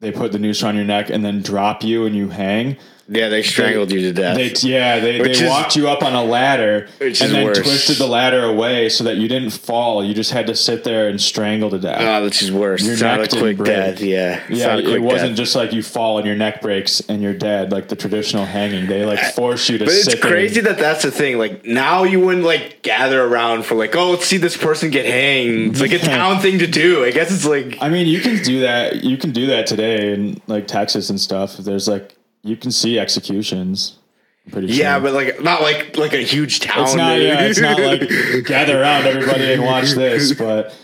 [0.00, 2.76] they put the noose around your neck and then drop you and you hang.
[3.08, 4.36] Yeah, they strangled you to death.
[4.36, 7.44] They yeah, they, Which they is- walked you up on a ladder and is then
[7.44, 7.58] worse.
[7.60, 10.04] twisted the ladder away so that you didn't fall.
[10.04, 12.00] You just had to sit there and strangle to death.
[12.00, 12.82] oh, that's just worse.
[12.82, 13.66] Your It's not a neck quick break.
[13.66, 14.00] death.
[14.00, 15.36] Yeah, it's yeah, not a quick it wasn't death.
[15.38, 18.86] just like you fall and your neck breaks and you're dead, like the traditional hanging.
[18.86, 21.38] They like force you to But sit it's crazy that that's the thing.
[21.38, 25.06] Like now, you wouldn't like gather around for like, oh, let's see this person get
[25.06, 25.72] hanged.
[25.72, 27.04] It's like a town thing to do.
[27.04, 29.04] I guess it's like I mean, you can do that.
[29.04, 31.56] You can do that today in like Texas and stuff.
[31.56, 32.14] There's like
[32.46, 33.98] you can see executions.
[34.46, 34.76] I'm pretty sure.
[34.76, 36.84] yeah, but like not like like a huge town.
[36.84, 37.20] It's not.
[37.20, 38.08] Yeah, it's not like
[38.46, 40.32] gather around everybody and watch this.
[40.34, 40.74] But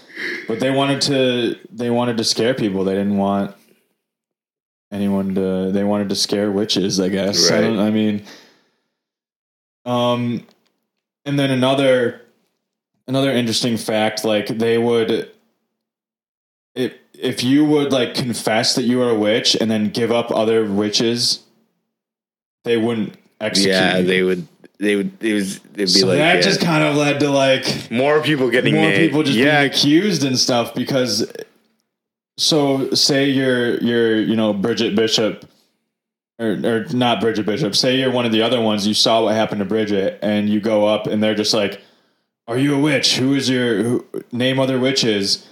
[0.48, 1.58] but they wanted to.
[1.70, 2.84] They wanted to scare people.
[2.84, 3.54] They didn't want
[4.90, 5.70] anyone to.
[5.72, 6.98] They wanted to scare witches.
[7.00, 7.50] I guess.
[7.50, 7.60] I, Right.
[7.62, 8.24] don't, I mean.
[9.84, 10.46] Um,
[11.24, 12.20] and then another
[13.06, 14.24] another interesting fact.
[14.24, 15.30] Like they would.
[16.74, 20.30] If if you would like confess that you were a witch and then give up
[20.30, 21.44] other witches,
[22.64, 23.74] they wouldn't execute.
[23.74, 24.06] yeah, you.
[24.06, 24.46] they would.
[24.78, 25.22] They would.
[25.22, 25.56] It was.
[25.56, 26.40] It'd be So like that yeah.
[26.40, 28.98] just kind of led to like more people getting more named.
[28.98, 29.60] people just yeah.
[29.60, 31.32] being accused and stuff because
[32.36, 35.48] so say you're you're you know Bridget Bishop
[36.38, 39.34] or or not Bridget Bishop say you're one of the other ones you saw what
[39.34, 41.80] happened to Bridget and you go up and they're just like
[42.48, 45.46] are you a witch who is your who, name other witches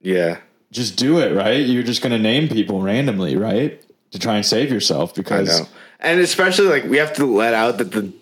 [0.00, 0.38] yeah.
[0.70, 4.46] just do it right you're just going to name people randomly right to try and
[4.46, 5.66] save yourself I because know.
[6.00, 8.12] And especially like we have to let out that the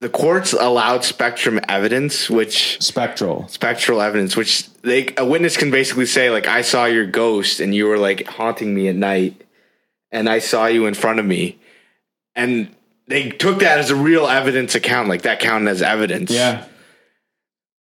[0.00, 6.06] the courts allowed spectrum evidence, which spectral spectral evidence, which they a witness can basically
[6.06, 9.42] say like I saw your ghost and you were like haunting me at night,
[10.10, 11.58] and I saw you in front of me,
[12.34, 12.74] and
[13.06, 16.30] they took that as a real evidence account, like that counted as evidence.
[16.30, 16.64] Yeah.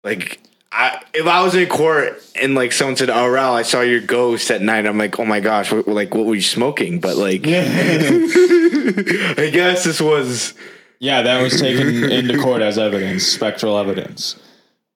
[0.04, 0.40] Like
[0.72, 4.02] I, if I was in court and like someone said, "Oh, Raul, I saw your
[4.02, 7.16] ghost at night," I'm like, "Oh my gosh, what, like what were you smoking?" But
[7.16, 10.54] like, I guess this was
[11.00, 14.36] Yeah, that was taken into court as evidence, spectral evidence,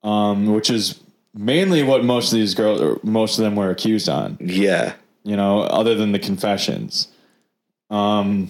[0.03, 0.99] um, which is
[1.33, 4.37] mainly what most of these girls, or most of them, were accused on.
[4.41, 7.07] yeah, You know, other than the confessions,
[7.89, 8.49] um,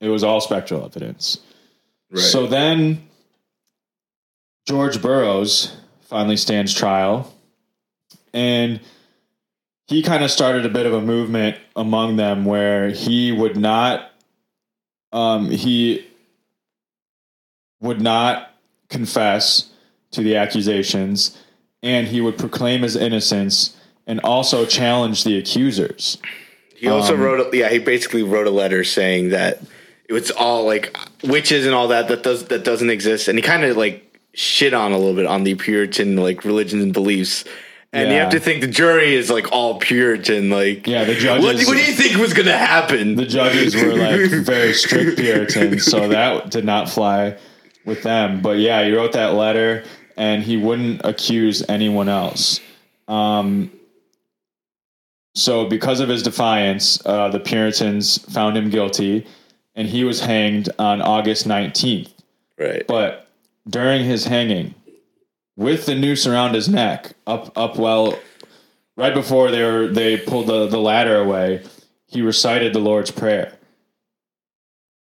[0.00, 1.38] it was all spectral evidence.
[2.10, 2.20] right.
[2.20, 3.02] So then,
[4.66, 5.76] George Burroughs
[6.06, 7.32] finally stands trial,
[8.32, 8.80] and
[9.86, 14.10] he kind of started a bit of a movement among them where he would not,
[15.12, 16.06] um, he
[17.80, 18.52] would not
[18.88, 19.70] confess
[20.12, 21.36] to the accusations,
[21.82, 26.18] and he would proclaim his innocence and also challenge the accusers.
[26.76, 29.60] he also um, wrote, yeah, he basically wrote a letter saying that
[30.08, 33.64] it's all like witches and all that that does that doesn't exist, and he kind
[33.64, 34.05] of like
[34.38, 37.44] shit on a little bit on the Puritan like religions and beliefs.
[37.92, 40.50] And you have to think the jury is like all Puritan.
[40.50, 43.16] Like, Yeah, the what, judges- what do you think was going to happen?
[43.16, 47.38] the judges were like very strict Puritans, so that did not fly
[47.86, 48.42] with them.
[48.42, 49.84] But yeah, he wrote that letter,
[50.18, 52.60] and he wouldn't accuse anyone else.
[53.08, 53.70] Um,
[55.34, 59.26] so because of his defiance, uh, the Puritans found him guilty,
[59.74, 62.12] and he was hanged on August nineteenth.
[62.58, 62.86] right.
[62.86, 63.25] But
[63.68, 64.74] during his hanging,
[65.56, 68.18] with the noose around his neck, up up well,
[68.96, 71.62] right before they were they pulled the, the ladder away,
[72.06, 73.52] he recited the Lord's Prayer.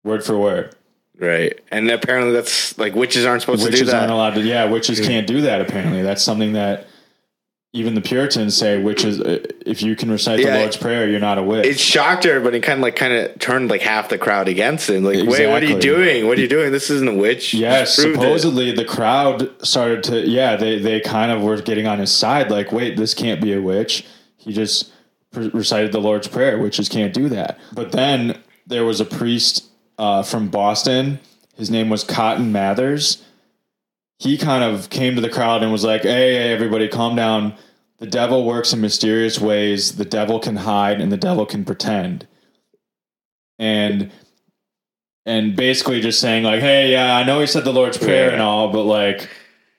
[0.04, 0.74] Word for word.
[1.18, 1.58] Right.
[1.70, 3.80] And apparently that's like witches aren't supposed to do that.
[3.80, 4.00] Witches that.
[4.00, 6.02] aren't allowed to yeah, witches can't do that apparently.
[6.02, 6.86] That's something that
[7.72, 10.52] even the Puritans say witches uh, if you can recite Yeah.
[10.55, 11.66] the Lord's Prayer, you're not a witch.
[11.66, 15.02] it shocked everybody, kind of like kind of turned like half the crowd against it.
[15.02, 16.26] Like, wait, what are you doing?
[16.26, 16.72] What are you doing?
[16.72, 17.52] This isn't a witch.
[17.52, 18.20] Yes, proved it.
[18.20, 22.50] supposedly the crowd started to yeah they they kind of were getting on his side
[22.50, 24.07] like wait this can't be a witch
[24.38, 24.90] he just
[25.33, 29.64] pre- recited the Lord's prayer witches can't do that but then there was a priest
[29.98, 31.18] uh, from Boston
[31.57, 33.22] his name was Cotton Mathers
[34.18, 37.55] he kind of came to the crowd and was like hey, hey everybody calm down
[37.98, 42.26] the devil works in mysterious ways the devil can hide and the devil can pretend
[43.59, 44.11] and
[45.24, 48.35] and basically just saying like, "Hey, yeah, I know he said the Lord's prayer Yeah.
[48.35, 49.29] and all, but like,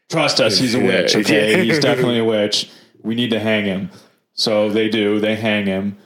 [0.10, 1.15] trust us, he's a witch.
[1.15, 2.69] Okay, he's definitely a witch.
[3.02, 3.89] We need to hang him."
[4.34, 5.19] So they do.
[5.19, 5.97] They hang him,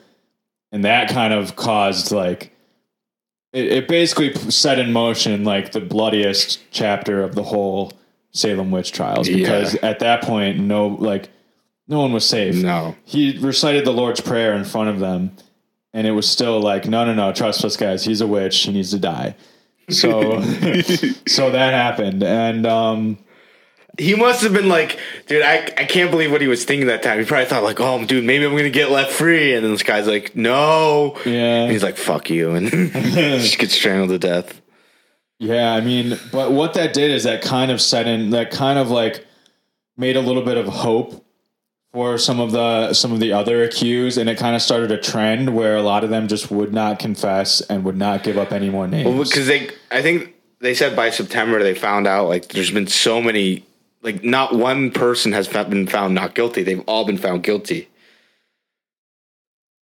[0.71, 2.53] and that kind of caused like
[3.51, 7.93] it, it basically set in motion like the bloodiest chapter of the whole
[8.31, 11.29] Salem witch trials because at that point, no like
[11.87, 12.95] no one was safe No.
[13.03, 15.31] he recited the Lord's Prayer in front of them,
[15.93, 18.05] and it was still like, no, no, no, trust us, guys.
[18.05, 18.57] He's a witch.
[18.59, 19.35] He needs to die.
[19.89, 20.39] So,
[21.27, 23.17] so that happened, and um,
[23.99, 27.03] He must have been like, dude, I, I can't believe what he was thinking that
[27.03, 27.19] time.
[27.19, 29.53] He probably thought like, oh, dude, maybe I'm gonna get left free.
[29.53, 31.17] And then this guy's like, no.
[31.25, 34.60] yeah, And he's like, fuck you, and just gets strangled to death.
[35.41, 35.73] Yeah.
[35.73, 38.91] I mean, but what that did is that kind of set in, that kind of
[38.91, 39.25] like
[39.97, 41.25] made a little bit of hope
[41.91, 44.97] for some of the some of the other accused, and it kind of started a
[44.99, 48.51] trend where a lot of them just would not confess and would not give up
[48.51, 49.07] any more names.
[49.07, 52.87] Well, because they, I think they said by September they found out like there's been
[52.87, 53.65] so many,
[54.03, 56.61] like not one person has been found not guilty.
[56.61, 57.89] They've all been found guilty.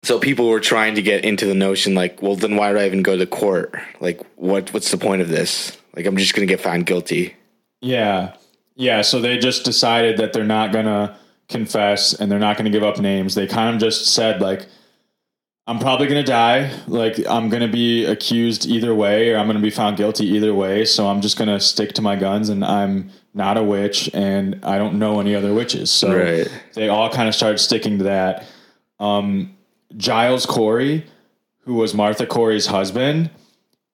[0.04, 2.86] So people were trying to get into the notion like, well, then why do I
[2.86, 3.74] even go to court?
[4.00, 5.76] Like, what what's the point of this?
[5.94, 7.34] Like, I'm just gonna get found guilty.
[7.80, 8.34] Yeah.
[8.76, 9.02] Yeah.
[9.02, 11.16] So they just decided that they're not going to
[11.48, 13.34] confess and they're not going to give up names.
[13.34, 14.66] They kind of just said, like,
[15.66, 16.70] I'm probably going to die.
[16.86, 20.26] Like, I'm going to be accused either way, or I'm going to be found guilty
[20.26, 20.84] either way.
[20.84, 24.64] So I'm just going to stick to my guns and I'm not a witch and
[24.64, 25.90] I don't know any other witches.
[25.90, 26.48] So Right.
[26.74, 28.46] they all kind of started sticking to that.
[28.98, 29.56] Um,
[29.96, 31.06] Giles Corey,
[31.60, 33.30] who was Martha Corey's husband,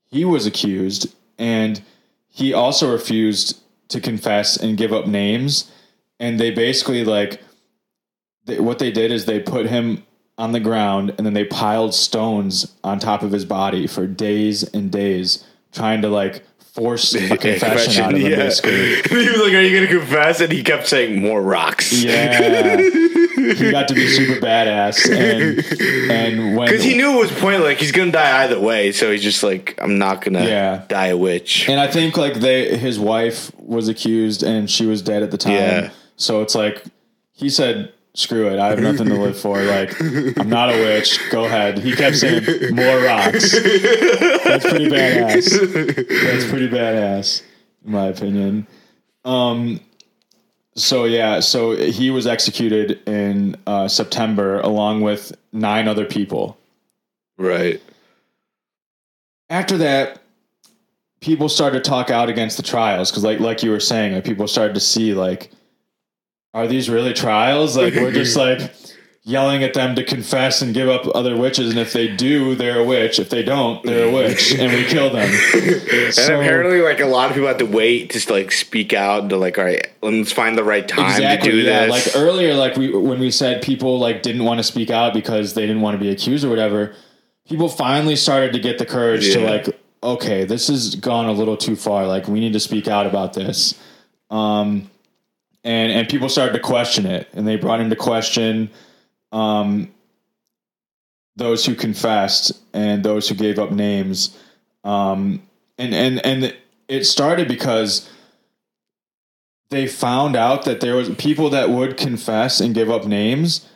[0.04, 1.82] he was accused and
[2.28, 5.70] he also refused to confess and give up names.
[6.18, 7.42] And they basically like
[8.44, 10.04] they, what they did is they put him
[10.36, 14.62] on the ground and then they piled stones on top of his body for days
[14.62, 18.38] and days, trying to like force a confession out of him.
[18.38, 22.76] Basically, he was like, "Are you gonna confess?" And he kept saying, "More rocks." yeah,
[23.52, 27.64] he got to be super badass, and and when Because he knew it was pointless.
[27.64, 30.84] Like he's gonna die either way, so he's just like, I'm not gonna Yeah.
[30.88, 31.68] die a witch.
[31.68, 35.38] And I think like they his wife was accused and she was dead at the
[35.38, 35.52] time.
[35.54, 35.90] Yeah.
[36.16, 36.84] So it's like
[37.32, 38.60] he said screw it.
[38.60, 39.60] I have nothing to live for.
[39.62, 41.18] Like, I'm not a witch.
[41.30, 41.78] Go ahead.
[41.78, 43.50] He kept saying, more rocks.
[43.50, 45.50] That's pretty badass.
[46.22, 47.42] That's pretty badass,
[47.84, 48.68] in my opinion.
[49.24, 49.80] Um,
[50.76, 56.58] so yeah, so he was executed in uh, September along with nine other people.
[57.38, 57.80] Right.
[59.50, 60.20] After that,
[61.20, 64.24] people started to talk out against the trials because, like, like you were saying, like
[64.24, 65.50] people started to see like,
[66.54, 67.76] are these really trials?
[67.76, 68.74] Like, we're just like
[69.26, 72.80] yelling at them to confess and give up other witches, and if they do, they're
[72.80, 73.18] a witch.
[73.18, 75.28] If they don't, they're a witch, and we kill them.
[75.54, 79.30] And So- apparently, like a lot of people had to wait to like speak out
[79.30, 81.86] to like, all right, let's find the right time to do yeah.
[81.86, 81.90] this.
[81.90, 85.54] Like earlier, like we when we said people like didn't want to speak out because
[85.54, 86.94] they didn't want to be accused or whatever.
[87.48, 89.68] People finally started to get the courage to like,
[90.02, 92.06] okay, this has gone a little too far.
[92.06, 93.78] Like we need to speak out about this.
[94.30, 94.90] Um,
[95.62, 98.70] and and people started to question it, and they brought into question
[99.34, 99.92] um,
[101.36, 104.38] those who confessed and those who gave up names.
[104.84, 105.42] Um,
[105.76, 106.56] and and and
[106.88, 108.08] it started because
[109.70, 113.68] they found out that there was people that would confess and give up names.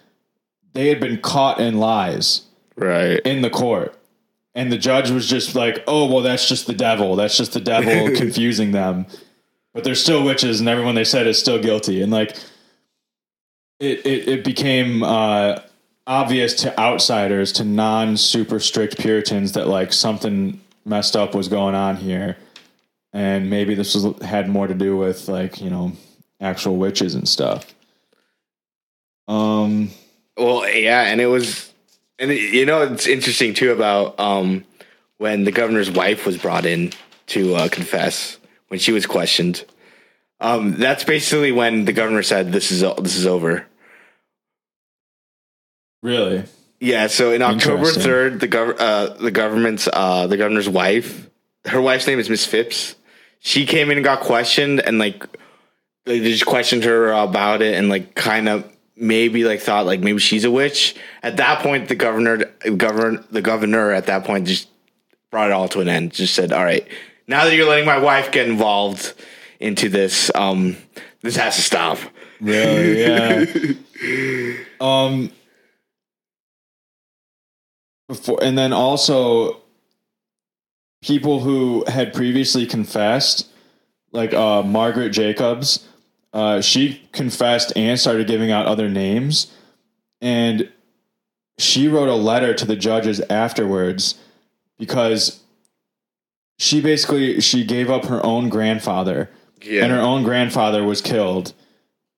[0.75, 2.43] They had been caught in lies
[2.77, 3.21] right.
[3.25, 3.95] in the court.
[4.55, 7.17] And the judge was just like, oh, well, that's just the devil.
[7.17, 9.07] That's just the devil confusing them.
[9.73, 12.03] But they're still witches, and everyone they said is still guilty.
[12.03, 12.37] And like,
[13.81, 15.61] it, it, it became uh,
[16.07, 21.75] obvious to outsiders, to non super strict Puritans, that like something messed up was going
[21.75, 22.37] on here.
[23.13, 25.93] And maybe this was had more to do with like, you know,
[26.41, 27.75] actual witches and stuff.
[29.27, 29.91] Um,
[30.37, 31.73] Well, yeah, and it was,
[32.19, 34.65] and it, you know, it's interesting too about um
[35.19, 36.93] when the governor's wife was brought in
[37.27, 39.65] to uh, confess when she was questioned.
[40.41, 43.67] Um, that's basically when the governor said, "This is this is over."
[46.03, 46.45] really?
[46.81, 51.29] Yeah, so in October third, the gov- uh, the government's uh, the governor's wife,
[51.67, 52.95] her wife's name is Miss Phips.
[53.41, 55.25] She came in and got questioned, and like
[56.05, 60.21] they just questioned her about it, and like kind of maybe like thought like maybe
[60.21, 60.95] she's a witch.
[61.23, 62.45] At that point, the governor,
[62.77, 64.69] governor, the governor at that point just
[65.33, 66.13] brought it all to an end.
[66.13, 66.87] Just said, "All right,
[67.27, 69.15] now that you're letting my wife get involved
[69.61, 70.77] into this, um,
[71.23, 71.99] this has to stop."
[72.41, 73.03] Really?
[73.03, 74.55] Yeah.
[74.81, 75.31] um.
[78.09, 79.61] Before and then also,
[81.03, 83.49] people who had previously confessed,
[84.13, 85.87] like uh, Margaret Jacobs,
[86.33, 89.53] uh, she confessed and started giving out other names,
[90.21, 90.71] and
[91.59, 94.15] she wrote a letter to the judges afterwards
[94.79, 95.43] because
[96.59, 99.29] she basically she gave up her own grandfather
[99.63, 101.53] Yeah, and her own grandfather was killed.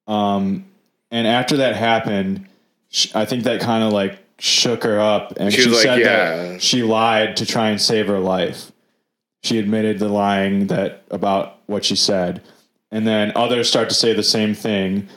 [0.06, 0.66] Um,
[1.10, 2.46] and after that happened,
[2.90, 5.84] sh I think that kind of like shook her up, and She she, was like,
[5.84, 6.06] said yeah.
[6.06, 8.72] that she lied to try and save her life.
[9.42, 12.42] She admitted the lying that about what she said,
[12.90, 15.08] and then others start to say the same thing,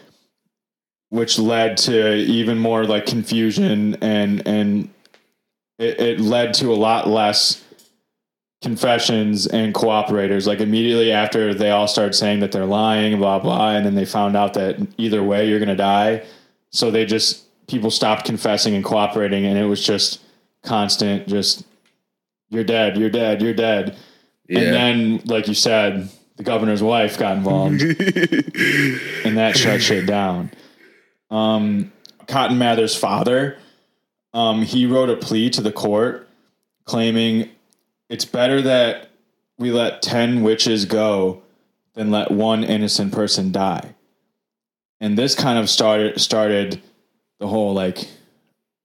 [1.09, 4.89] which led to even more like confusion and and
[5.79, 7.62] it, it led to a lot less
[8.63, 10.47] confessions and cooperators.
[10.47, 14.05] Like immediately after they all started saying that they're lying, blah blah, and then they
[14.05, 16.23] found out that either way you're gonna die.
[16.71, 20.21] So they just people stopped confessing and cooperating, and it was just
[20.63, 21.65] constant, just
[22.49, 23.97] you're dead, you're dead, you're dead.
[24.47, 24.59] Yeah.
[24.59, 30.51] And then, like you said, the governor's wife got involved, and that shut shit down.
[31.29, 31.91] Um,
[32.27, 33.57] Cotton Mather's father,
[34.33, 36.29] um, he wrote a plea to the court
[36.85, 37.49] claiming
[38.09, 39.09] it's better that
[39.57, 41.41] we let 10 witches go
[41.93, 43.95] than let one innocent person die.
[44.99, 46.81] And this kind of started started
[47.39, 48.07] the whole like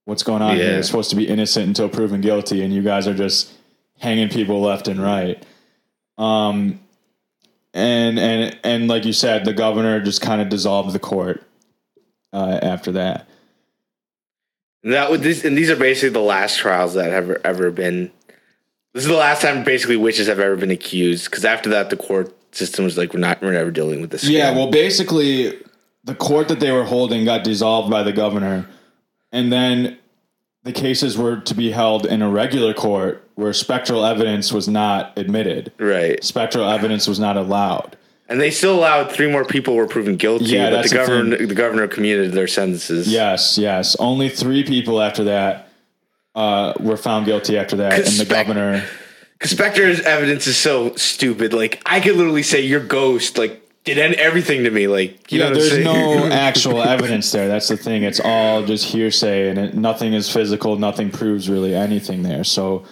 [0.05, 0.63] what's going on Yeah.
[0.63, 0.77] here?
[0.79, 3.51] It's supposed to be innocent until proven guilty and you guys are just
[3.99, 5.43] hanging people left and right.
[6.17, 6.79] Um
[7.73, 11.43] and and and like you said the governor just kind of dissolved the court
[12.33, 13.27] uh, after that.
[14.83, 18.11] That would this and these are basically the last trials that have ever, ever been.
[18.93, 21.97] This is the last time basically witches have ever been accused because after that the
[21.97, 24.23] court system was like we're not we're never dealing with this.
[24.23, 25.57] Yeah, well, basically,
[26.03, 28.67] the court that they were holding got dissolved by the governor,
[29.31, 29.97] and then
[30.63, 35.17] the cases were to be held in a regular court where spectral evidence was not
[35.17, 35.71] admitted.
[35.79, 36.21] right.
[36.23, 37.95] Spectral evidence was not allowed.
[38.27, 40.45] And they still allowed three more people were proven guilty.
[40.45, 43.07] Yeah, but that's the governor the governor commuted their sentences.
[43.07, 43.95] Yes, yes.
[43.97, 45.68] Only three people after that
[46.35, 48.85] uh, were found guilty after that, and the Spec- governor.
[49.33, 51.53] Because Spectre's evidence is so stupid.
[51.53, 54.87] Like I could literally say your ghost like did everything to me.
[54.87, 57.47] Like, you yeah, know, there's no actual evidence there.
[57.47, 58.03] That's the thing.
[58.03, 60.77] It's all just hearsay, and it, nothing is physical.
[60.77, 62.43] Nothing proves really anything there.
[62.43, 62.85] So,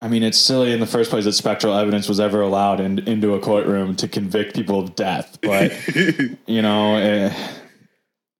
[0.00, 3.00] I mean, it's silly in the first place that spectral evidence was ever allowed in,
[3.00, 5.38] into a courtroom to convict people of death.
[5.42, 5.72] But
[6.46, 7.34] you know, eh,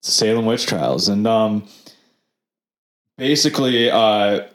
[0.03, 1.66] Salem witch trials, and um,
[3.17, 4.47] basically, uh,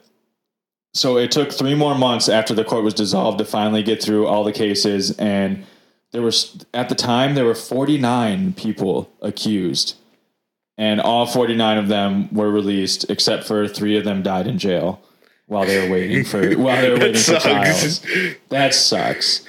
[0.92, 4.26] so it took three more months after the court was dissolved to finally get through
[4.26, 5.64] all the cases and
[6.12, 9.96] there was at the time there were 49 people accused
[10.76, 15.00] and all 49 of them were released except for three of them died in jail
[15.46, 18.04] while they were waiting for while they were waiting for trials
[18.48, 19.44] that sucks.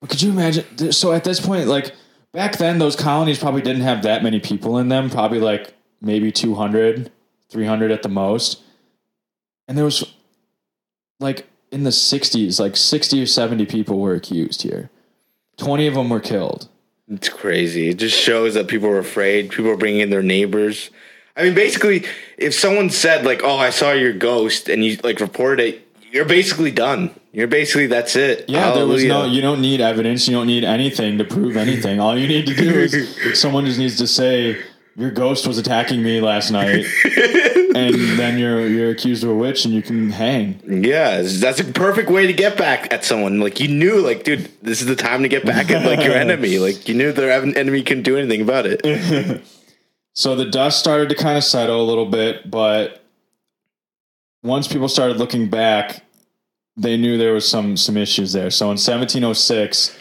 [0.00, 1.92] But could you imagine so at this point like
[2.32, 6.32] back then those colonies probably didn't have that many people in them probably like maybe
[6.32, 7.12] 200
[7.54, 8.60] 300 at the most
[9.68, 10.04] and there was
[11.20, 14.90] like in the 60s like 60 or 70 people were accused here
[15.56, 16.68] 20 of them were killed
[17.08, 17.90] It's crazy.
[17.90, 19.50] It just shows that people are afraid.
[19.50, 20.90] People are bringing in their neighbors.
[21.36, 22.06] I mean, basically,
[22.38, 26.24] if someone said like, "Oh, I saw your ghost," and you like report it, you're
[26.24, 27.10] basically done.
[27.32, 28.48] You're basically that's it.
[28.48, 31.98] yeah there was no you don't need evidence you don't need anything to prove anything
[32.00, 32.94] all you need to do is
[33.44, 34.62] someone just needs to say
[34.96, 36.86] your ghost was attacking me last night
[37.74, 41.64] and then you're you're accused of a witch and you can hang Yeah, that's a
[41.64, 43.40] perfect way to get back at someone.
[43.40, 46.14] Like you knew, like, dude, this is the time to get back at like your
[46.26, 46.58] enemy.
[46.58, 49.42] Like you knew their en- enemy couldn't do anything about it.
[50.16, 53.02] So the dust started to kind of settle a little bit, but
[54.44, 56.04] once people started looking back,
[56.76, 58.50] they knew there was some some issues there.
[58.50, 59.96] So in 1706,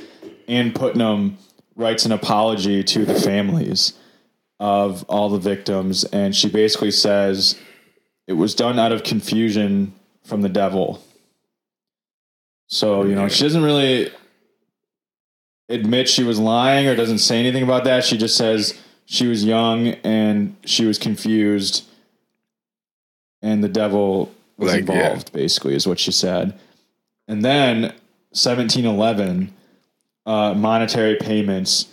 [0.48, 1.40] Anne Putnam
[1.76, 3.94] writes an apology to the families
[4.64, 7.60] of all the victims, and she basically says
[8.28, 9.94] it was done out of confusion
[10.24, 11.04] from the devil.
[12.68, 14.10] So you know she doesn't really
[15.68, 18.06] admit she was lying or doesn't say anything about that.
[18.06, 21.86] She just says she was young and she was confused
[23.42, 24.94] and the devil was Like, yeah.
[24.94, 26.58] involved basically is what she said
[27.28, 27.82] and then
[28.32, 29.54] 1711
[30.26, 31.93] uh, monetary payments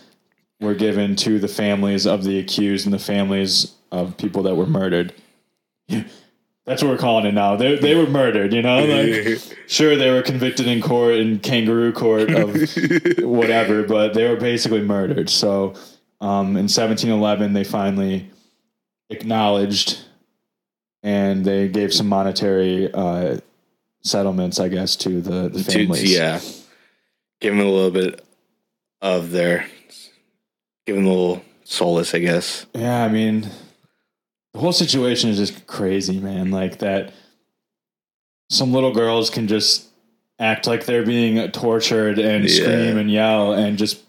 [0.61, 4.67] were given to the families of the accused and the families of people that were
[4.67, 5.13] murdered.
[5.89, 7.57] That's what we're calling it now.
[7.57, 8.85] They, they were murdered you know?
[8.85, 12.55] Like sure they were convicted in court in kangaroo court of
[13.19, 15.31] whatever but they were basically murdered.
[15.31, 15.75] So
[16.21, 18.31] um, in 1711 they finally
[19.09, 19.99] acknowledged
[21.03, 23.39] and they gave some monetary uh,
[24.03, 26.15] settlements i guess to the, the To- families.
[26.15, 26.41] yeah,
[27.41, 28.25] give them a little bit
[29.03, 29.67] of their,
[30.95, 32.66] give a little solace, I guess.
[32.74, 33.49] yeah i mean
[34.53, 37.12] the whole situation is just crazy man like that
[38.51, 39.86] some little girls can just
[40.41, 42.62] act like they're being tortured and Yeah.
[42.62, 44.01] scream and yell and just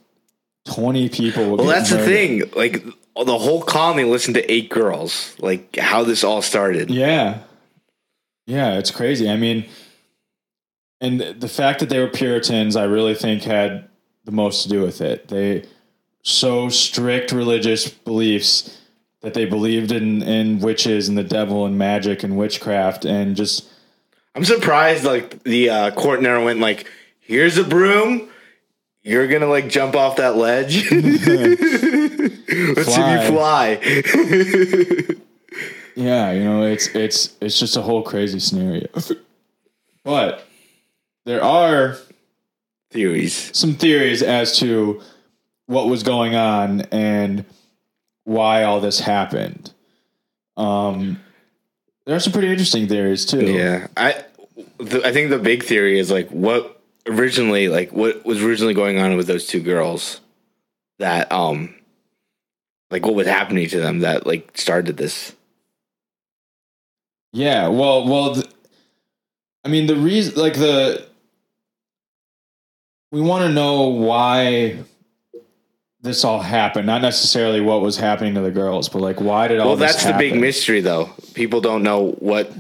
[0.66, 2.44] 20 people will Well, that's the thing.
[2.56, 2.84] Like
[3.16, 5.36] the whole colony listened to eight girls.
[5.40, 6.90] Like how this all started.
[6.90, 7.40] Yeah.
[8.48, 9.30] Yeah, it's crazy.
[9.30, 9.66] I mean,
[11.02, 13.90] and the fact that they were Puritans, I really think had
[14.24, 15.28] the most to do with it.
[15.28, 15.66] They
[16.24, 18.78] so strict religious beliefs
[19.22, 23.66] that they believed in in witches and the devil and magic and witchcraft and just
[24.36, 25.04] I'm surprised.
[25.04, 28.30] Like the uh, court never went like, "Here's a broom."
[29.04, 30.90] You're gonna like jump off that ledge.
[30.92, 31.24] Let's
[32.94, 33.80] see you fly.
[35.96, 38.88] yeah, you know, it's it's it's just a whole crazy scenario.
[40.04, 40.48] But
[41.26, 41.98] there are
[42.92, 43.58] Theories.
[43.58, 45.02] some theories as to
[45.68, 47.46] what was going on and
[48.24, 49.74] why all this happened.
[50.58, 51.20] Um,
[52.06, 53.46] there are some pretty interesting theories too.
[53.46, 54.24] Yeah, I
[54.80, 59.00] the, I think the big theory is like what originally like what was originally going
[59.00, 60.22] on with those two girls
[61.00, 61.74] that um
[62.92, 65.34] like what was happening to them that like started this.
[67.34, 67.70] Yeah.
[67.70, 68.48] Well, well, th-
[69.64, 71.08] I mean, the reason, like the,
[73.12, 74.80] we want to know why
[76.02, 79.60] this all happened, not necessarily what was happening to the girls, but like why did
[79.60, 81.10] all Well, that's the big mystery, though.
[81.34, 82.52] People don't know what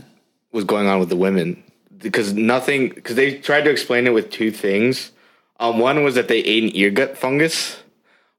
[0.52, 1.64] was going on with the women
[1.98, 2.89] because nothing.
[2.89, 5.12] Because they tried to explain it with two things.
[5.60, 7.82] Um, one was that they ate an ergot fungus.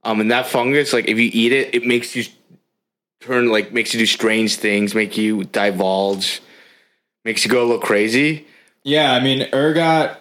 [0.04, 2.24] Um, and that fungus, like if you eat it, it makes you
[3.20, 6.40] turn like makes you do strange things, make you divulge,
[7.24, 8.46] makes you go a little crazy.
[8.82, 10.18] Yeah, I mean, ergot.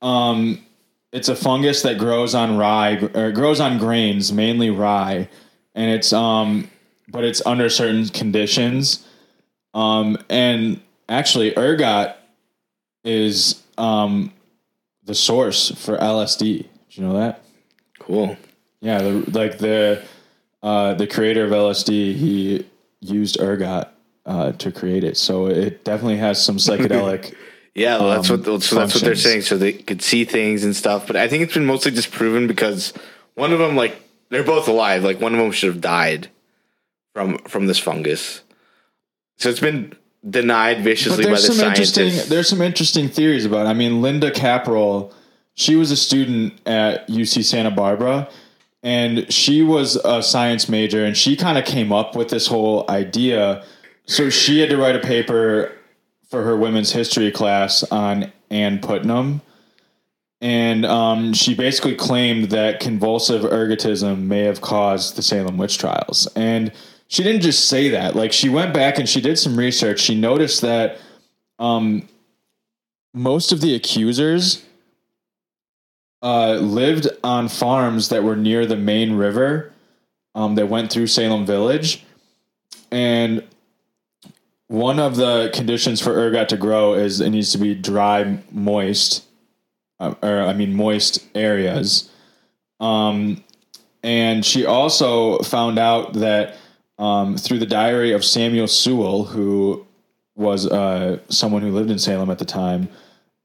[0.00, 0.64] Um,
[1.12, 5.28] it's a fungus that grows on rye or grows on grains, mainly rye,
[5.74, 6.70] and it's um,
[7.08, 9.06] but it's under certain conditions.
[9.74, 12.16] Um, and actually, ergot
[13.04, 14.32] is um,
[15.04, 16.38] the source for LSD.
[16.38, 17.42] Did you know that?
[17.98, 18.36] Cool.
[18.80, 20.02] Yeah, the, like the
[20.62, 22.66] uh, the creator of LSD, he
[23.00, 23.88] used ergot
[24.26, 27.34] uh, to create it, so it definitely has some psychedelic.
[27.78, 29.42] Yeah, well, that's um, what so that's what they're saying.
[29.42, 31.06] So they could see things and stuff.
[31.06, 32.92] But I think it's been mostly disproven because
[33.34, 35.04] one of them, like, they're both alive.
[35.04, 36.28] Like one of them should have died
[37.14, 38.42] from from this fungus.
[39.36, 39.94] So it's been
[40.28, 42.28] denied viciously by the some scientists.
[42.28, 43.66] there's some interesting theories about.
[43.66, 43.70] It.
[43.70, 45.12] I mean, Linnda Caporael,
[45.54, 48.28] she was a student at UC Santa Barbara,
[48.82, 52.84] and she was a science major, and she kind of came up with this whole
[52.90, 53.64] idea.
[54.06, 55.77] So she had to write a paper
[56.28, 59.40] for her women's history class on Ann Putnam.
[60.40, 66.28] And um, she basically claimed that convulsive ergotism may have caused the Salem witch trials.
[66.36, 66.72] And
[67.08, 68.14] she didn't just say that.
[68.14, 70.00] Like she went back and she did some research.
[70.00, 70.98] She noticed that
[71.58, 72.06] um,
[73.12, 74.64] most of the accusers
[76.22, 79.72] uh, lived on farms that were near the main river
[80.34, 82.04] um, that went through Salem Village.
[82.90, 83.44] And
[84.68, 89.24] one of the conditions for ergot to grow is it needs to be dry, moist,
[89.98, 92.10] uh, or I mean, moist areas.
[92.78, 93.42] Um,
[94.02, 96.56] and she also found out that
[96.98, 99.86] um, through the diary of Samuel Sewall, who
[100.36, 102.88] was uh, someone who lived in Salem at the time,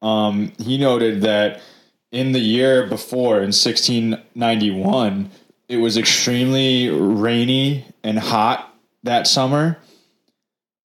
[0.02, 1.62] um, he noted that
[2.12, 5.32] in the year before, in 1691,
[5.68, 9.80] it was extremely rainy and hot that summer,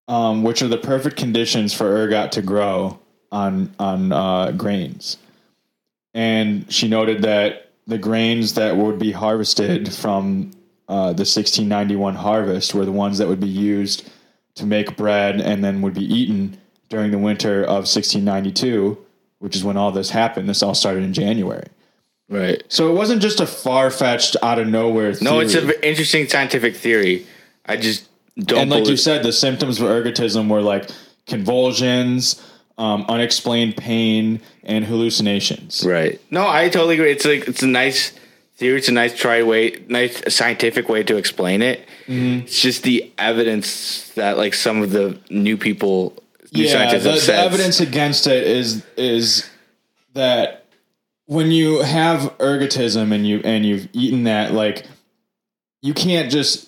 [0.08, 2.98] um, which are the perfect conditions for ergot to grow
[3.30, 5.18] on on uh, grains.
[6.14, 10.50] And she noted that the grains that would be harvested from
[10.88, 14.10] uh, the 1691 harvest were the ones that would be used
[14.54, 18.98] to make bread and then would be eaten during the winter of 1692,
[19.38, 20.48] which is when all this happened.
[20.48, 21.68] This all started in January.
[22.28, 22.62] right.
[22.68, 25.30] So it wasn't just a far fetched, out of nowhere theory.
[25.30, 27.26] No, it's an interesting scientific theory.
[27.66, 28.07] I just
[28.38, 28.60] don't.
[28.60, 30.90] and like you said, the symptoms of ergotism were like
[31.26, 32.42] convulsions,
[32.76, 35.84] um, unexplained pain, and hallucinations.
[35.84, 36.20] Right.
[36.30, 37.12] No, I totally agree.
[37.12, 38.12] It's like it's a nice
[38.56, 38.78] theory.
[38.78, 41.80] It's a nice try way, nice scientific way to explain it.
[42.06, 42.44] Mm-hmm.
[42.44, 46.14] It's just the evidence that like some of the new people,
[46.52, 49.48] new Yeah, scientists the, have the evidence against it is is
[50.14, 50.64] that
[51.26, 54.86] when you have ergotism and you and you've eaten that, like
[55.82, 56.67] you can't just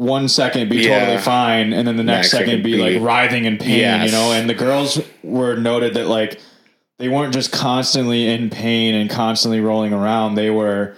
[0.00, 0.98] one second be Yeah.
[1.00, 4.06] totally fine and then the next, Next second, be, be- like writhing in pain, Yes.
[4.06, 4.32] you know.
[4.32, 6.40] And the girls were noted that like
[6.98, 10.36] they weren't just constantly in pain and constantly rolling around.
[10.36, 10.94] They were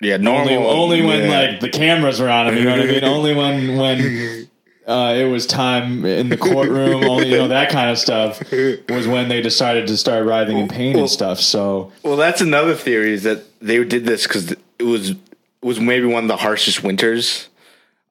[0.00, 0.48] Yeah, normal.
[0.66, 2.56] only, only when like the cameras were on them.
[2.56, 3.04] You know what I mean?
[3.16, 4.48] only when when
[4.86, 7.04] uh, it was time in the courtroom.
[7.04, 8.40] only you know that kind of stuff
[8.88, 11.40] was when they decided to start writhing in pain Well- and stuff.
[11.40, 15.16] So Well, that's another theory is that they did this because it was it
[15.62, 17.48] was maybe one of the harshest winters.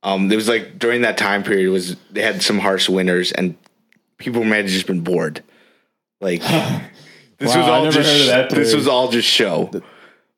[0.06, 3.58] Um, it was like during that time period was they had some harsh winters and
[4.20, 5.43] people may have just been bored.
[6.22, 6.41] Like
[7.39, 9.72] this Wow, was all just that this was all just show.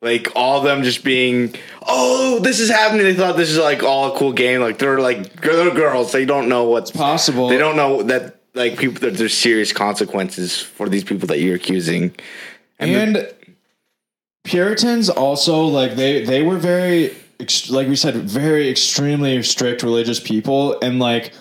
[0.01, 1.53] Like all of them just being,
[1.85, 3.03] oh, this is happening.
[3.03, 4.61] They thought this is like all a cool game.
[4.61, 6.13] Like they're like they're girls.
[6.13, 7.49] They don't know what's possible.
[7.49, 11.55] They don't know that like people that there's serious consequences for these people that you're
[11.55, 12.15] accusing.
[12.79, 13.33] and
[14.45, 20.19] Puritans also like they they were very ex- like we said very extremely strict religious
[20.19, 21.33] people and like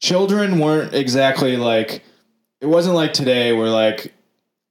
[0.00, 2.02] children weren't exactly like
[2.60, 4.12] it wasn't like today where like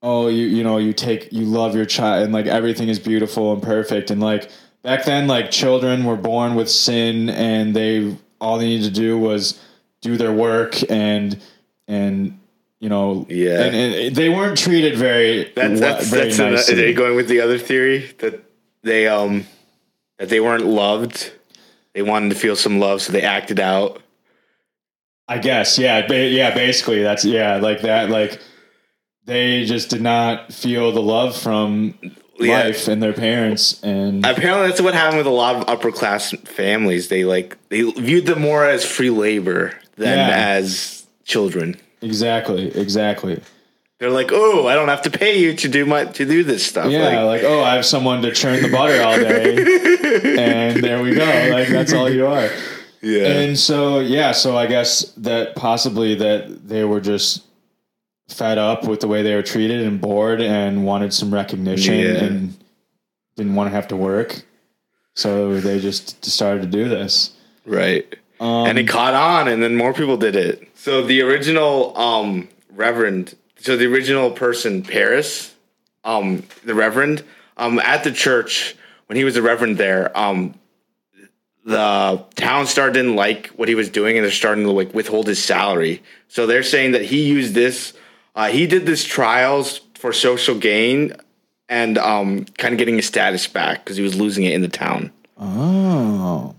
[0.02, 3.54] oh you you know you take you love your child and like everything is beautiful
[3.54, 4.50] and perfect and like
[4.82, 9.18] back then like children were born with sin and they all they needed to do
[9.18, 9.60] was
[10.02, 11.40] do their work and
[11.88, 12.40] and
[12.80, 13.62] you know Yeah.
[13.66, 16.74] and, and they weren't treated very That's that's, very that's nicely.
[16.74, 18.42] are they going with the other theory that
[18.84, 19.46] they um
[20.20, 21.32] that they weren't loved.
[21.94, 24.02] They wanted to feel some love, so they acted out.
[25.28, 26.54] I guess, yeah, ba- yeah.
[26.54, 28.10] Basically, that's yeah, like that.
[28.10, 28.40] Like
[29.26, 31.94] they just did not feel the love from
[32.40, 32.64] Yeah.
[32.64, 36.32] life and their parents, and Apparently, that's what happened with a lot of upper class
[36.46, 37.10] families.
[37.10, 40.30] They like they viewed them more as free labor than Yeah.
[40.58, 41.78] as children.
[42.02, 43.42] exactly, exactly.
[44.00, 46.66] They're like, oh, I don't have to pay you to do my to do this
[46.66, 46.90] stuff.
[46.90, 49.58] Yeah, Like, like oh, I have someone to churn the butter all day,
[50.40, 51.26] and there we go.
[51.52, 52.50] Like that's all you are.
[53.02, 53.28] yeah.
[53.28, 57.44] And so yeah, so I guess that possibly that they were just
[58.30, 62.24] fed up with the way they were treated and bored and wanted some recognition Yeah.
[62.24, 62.58] and
[63.36, 64.44] didn't want to have to work.
[65.16, 67.32] So they just started to do this.
[67.66, 68.06] Right.
[68.40, 70.70] Um, and it caught on, and then more people did it.
[70.76, 75.54] So the original um, Reverend, so the original person, Parris,
[76.04, 77.24] um, the Reverend,
[77.58, 78.76] um, at the church
[79.08, 80.54] when he was a reverend there, um,
[81.66, 85.28] the town star didn't like what he was doing, and they're starting to like withhold
[85.28, 86.02] his salary.
[86.28, 87.94] So they're saying that he used this.
[88.36, 91.14] Uh, he did this trials for social gain
[91.68, 94.68] and um, kind of getting his status back because he was losing it in the
[94.68, 95.12] town.
[95.38, 96.56] Oh.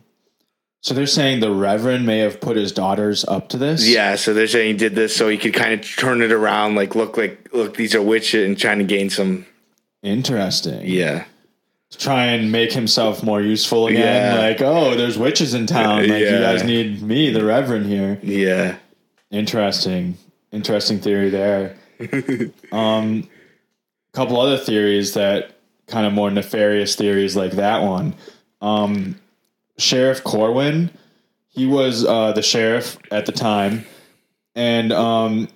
[0.83, 3.87] So they're saying the Reverend may have put his daughters up to this?
[3.87, 6.75] Yeah, so they're saying he did this so he could kind of turn it around,
[6.75, 9.47] like look like look these are witches, and trying to gain some.
[10.03, 10.81] Interesting.
[10.87, 11.25] Yeah,
[11.99, 14.37] Try and make himself more useful again.
[14.37, 14.41] Yeah.
[14.41, 16.09] Like, oh, there's witches in town.
[16.09, 18.19] Like, you guys need me, the Reverend, here.
[18.23, 18.77] yeah.
[19.31, 20.17] Interesting.
[20.53, 21.77] Interesting theory there.
[22.73, 23.29] um,
[24.09, 25.57] a couple other theories that
[25.89, 28.15] kind of more nefarious theories like that one.
[28.63, 29.21] Um,
[29.81, 30.91] sheriff Corwin,
[31.49, 33.85] he was uh, the sheriff at the time,
[34.55, 35.49] and um,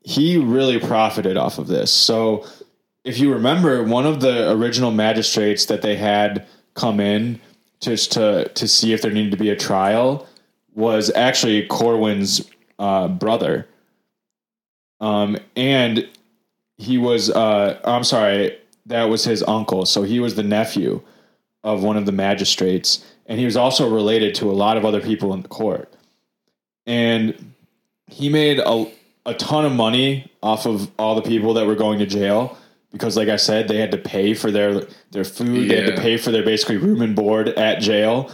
[0.00, 1.92] he really profited off of this.
[1.92, 2.46] So,
[3.04, 7.40] if you remember, one of the original magistrates that they had come in
[7.80, 10.26] just to to see if there needed to be a trial
[10.74, 13.68] was actually Corwin's uh, brother.
[15.00, 16.08] Um, and
[16.78, 18.56] he was, uh, I'm sorry,
[18.86, 19.84] that was his uncle.
[19.84, 21.02] So he was the nephew
[21.64, 23.04] of one of the magistrates.
[23.26, 25.92] And he was also related to a lot of other people in the court.
[26.86, 27.54] And
[28.08, 28.90] he made a,
[29.24, 32.58] a ton of money off of all the people that were going to jail
[32.92, 36.00] because like I said, they had to pay for their their food, they had to
[36.00, 38.30] pay for their basically room and board at jail.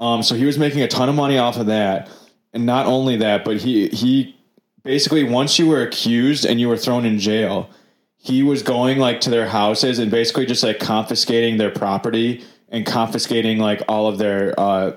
[0.00, 2.10] Um, so he was making a ton of money off of that.
[2.52, 4.36] And not only that, but he he
[4.82, 7.70] basically once you were accused and you were thrown in jail,
[8.16, 12.44] he was going like to their houses and basically just like confiscating their property
[12.74, 14.96] and confiscating like all of their uh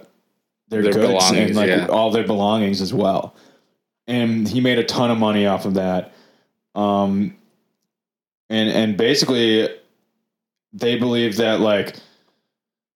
[0.70, 1.88] their, Their goods and like yeah.
[1.88, 3.36] all their belongings as well.
[4.06, 6.14] And he made a ton of money off of that.
[6.76, 7.38] Um
[8.50, 9.70] and and basically
[10.74, 11.96] they believe that like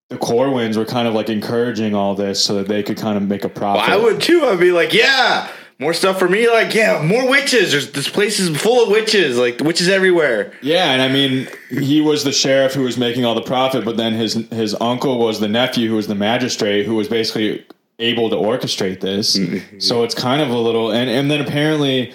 [0.09, 3.23] the Corwins were kind of like encouraging all this so that they could kind of
[3.23, 3.88] make a profit.
[3.88, 4.43] I would too.
[4.43, 5.47] I'd be like, yeah,
[5.82, 6.47] more stuff for me.
[6.47, 7.71] Like, yeah, more witches.
[7.71, 9.38] There's this place is full of witches.
[9.38, 10.53] Like witches everywhere.
[10.61, 13.97] Yeah, and I mean, he was the sheriff who was making all the profit, but
[13.97, 17.65] then his his uncle was the nephew who was the magistrate who was basically
[17.97, 19.38] able to orchestrate this.
[19.38, 19.79] Mm-hmm.
[19.79, 22.13] so it's kind of a little, and and then apparently,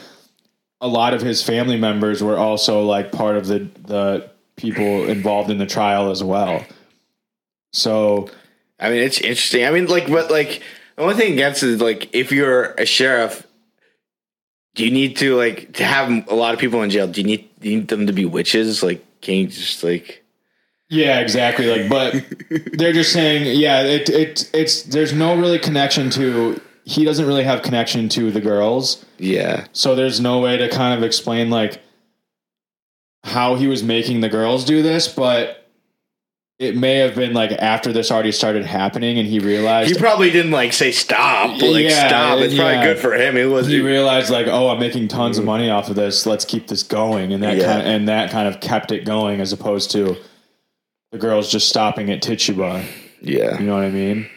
[0.81, 5.51] a lot of his family members were also like part of the the people involved
[5.51, 6.65] in the trial as well.
[7.73, 8.31] So
[8.79, 9.65] I mean, it's interesting.
[9.65, 10.63] I mean, like, but like
[10.97, 13.46] the only thing against it is like if you're a sheriff,
[14.77, 17.09] do you need to like to have a lot of people in jail?
[17.09, 18.83] Do you need do you need them to be witches?
[18.83, 20.23] Like, can you just like?
[20.89, 21.67] Yeah, exactly.
[21.67, 22.25] Like, but
[22.75, 26.61] they're just saying, yeah, it it it's there's no really connection to.
[26.85, 30.97] He doesn't really have connection to the girls, Yeah, so there's no way to kind
[30.97, 31.83] of explain like
[33.25, 35.09] how he was making the girls do this.
[35.09, 35.66] But
[36.59, 40.31] it may have been like after this already started happening, and he realized he probably
[40.31, 41.61] didn't like say stop.
[41.61, 42.39] Like Yeah, stop.
[42.41, 42.63] It's yeah.
[42.63, 43.37] probably good for him.
[43.37, 46.25] It was he realized like, oh, I'm making tons of money off of this.
[46.27, 47.65] Let's keep this going, and that Yeah.
[47.65, 50.17] kind of, and that kind of kept it going, as opposed to
[51.13, 52.85] the girls just stopping at Tituba.
[53.21, 53.59] yeah.
[53.59, 54.29] You know what I mean?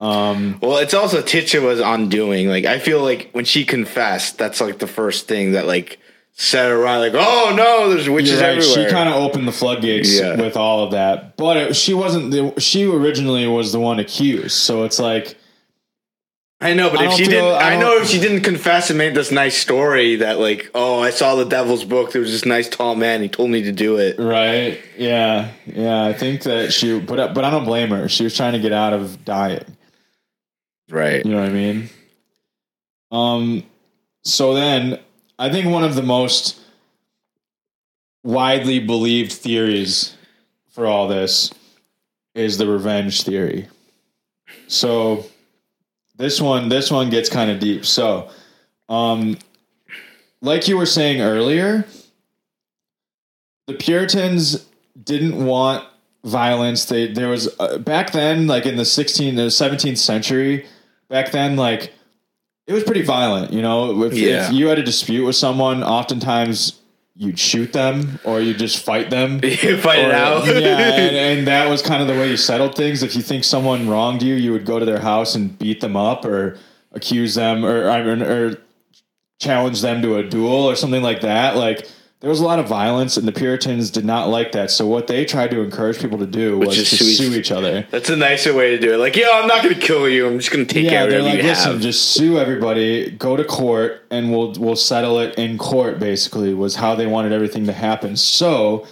[0.00, 2.48] Um, Well, it's also Tituba's undoing.
[2.48, 5.98] Like I feel like when she confessed, that's like the first thing that like
[6.32, 6.98] set her right.
[6.98, 8.56] Like, oh no, there's witches right.
[8.56, 8.86] everywhere.
[8.88, 10.36] She kind of opened the floodgates Yeah.
[10.36, 12.30] with all of that, but it, she wasn't.
[12.30, 15.36] The, she originally was the one accused, so it's like,
[16.60, 18.96] I know, but I if she didn't, I I, know if she didn't confess and
[18.98, 22.12] made this nice story that like, oh, I saw the devil's book.
[22.12, 23.20] There was this nice tall man.
[23.20, 24.18] He told me to do it.
[24.18, 24.80] right?
[24.96, 26.04] Yeah, yeah.
[26.04, 28.08] I think that she, but but I don't blame her.
[28.08, 29.76] She was trying to get out of dying.
[30.88, 31.24] Right.
[31.24, 31.88] You know what I mean?
[33.10, 33.62] Um,
[34.24, 34.98] so then
[35.42, 36.56] I think one of the most
[38.22, 40.16] widely believed theories
[40.70, 41.52] for all this
[42.32, 43.66] is the revenge theory.
[44.68, 45.26] So
[46.16, 47.84] this one, this one gets kind of deep.
[47.84, 48.30] So,
[48.88, 49.36] um,
[50.40, 51.86] like you were saying earlier,
[53.66, 54.64] the Puritans
[55.02, 55.84] didn't want
[56.22, 56.84] violence.
[56.84, 60.66] They there was uh, back then, like in the 16th, the 17th century.
[61.08, 61.92] Back then, like
[62.66, 63.52] it was pretty violent.
[63.52, 64.46] You know, if, Yeah.
[64.46, 66.78] if you had a dispute with someone, oftentimes
[67.16, 69.40] you'd shoot them or you'd just fight them.
[69.42, 70.46] You fight it out.
[70.46, 73.02] yeah, and, and that was kind of the way you settled things.
[73.02, 75.96] If you think someone wronged you, you would go to their house and beat them
[75.96, 76.58] up or
[76.92, 78.58] accuse them or I mean, or
[79.40, 81.56] challenge them to a duel or something like that.
[81.56, 81.88] Like
[82.22, 84.70] there was a lot of violence, and the Puritans did not like that.
[84.70, 87.34] So what they tried to encourage people to do was is to sue each- sue
[87.38, 87.84] each other.
[87.90, 88.98] That's a nicer way to do it.
[88.98, 90.28] Like, yo, I'm not going to kill you.
[90.28, 91.80] I'm just going to take Yeah, care of they're like, listen, have.
[91.80, 95.98] just sue everybody, go to court, and we'll we'll settle it in court.
[95.98, 98.16] Basically, was how they wanted everything to happen.
[98.16, 98.86] So,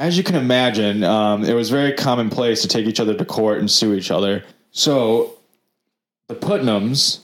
[0.00, 3.60] as you can imagine, um, it was very commonplace to take each other to court
[3.60, 4.42] and sue each other.
[4.72, 5.34] So
[6.26, 7.20] the Putnams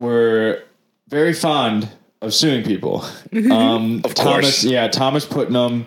[0.00, 0.62] were
[1.08, 1.88] very fond
[2.24, 3.04] of suing people.
[3.50, 4.64] Um, Of Thomas, course.
[4.64, 5.86] yeah, Thomas Putnam,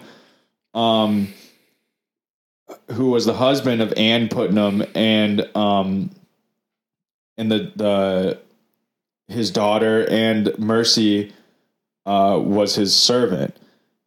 [0.73, 1.33] um,
[2.91, 6.11] who was the husband of Anne Putnam, and um,
[7.38, 8.39] and the the
[9.27, 11.33] his daughter and Mercy
[12.05, 13.55] uh, was his servant.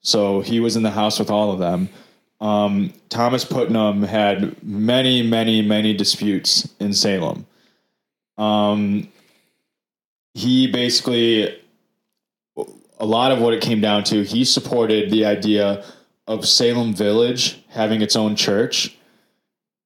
[0.03, 1.91] So he was in the house with all of them.
[2.41, 7.45] Um, Thomas Putnam had many, many, many disputes in Salem.
[8.39, 9.09] Um,
[10.33, 11.60] he basically,
[13.01, 15.85] a lot of what it came down to, he supported the idea
[16.27, 18.97] of Salem Village having its own church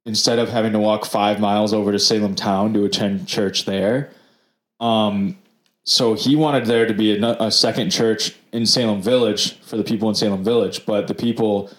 [0.05, 4.11] instead of having to walk five miles over to Salem town to attend church there.
[4.81, 5.39] Um,
[5.85, 9.85] so he wanted there to be a, a second church in Salem Village for the
[9.85, 11.71] people in Salem Village, but the people,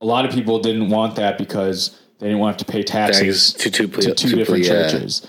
[0.00, 3.70] a lot of people didn't want that because they didn't want to pay taxes to
[3.70, 5.26] two, to two different churches.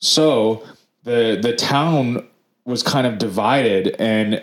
[0.00, 0.62] So
[1.02, 2.26] the the town
[2.64, 4.42] was kind of divided, and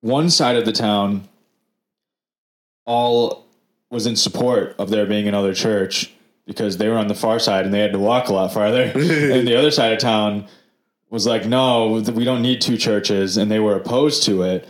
[0.00, 1.28] one side of the town
[2.84, 3.46] all
[3.90, 6.12] was in support of there being another church
[6.46, 8.82] because they were on the far side and they had to walk a lot farther,
[8.94, 10.46] and the other side of town
[11.10, 14.68] was like, no, we don't need two churches, and they were opposed to it.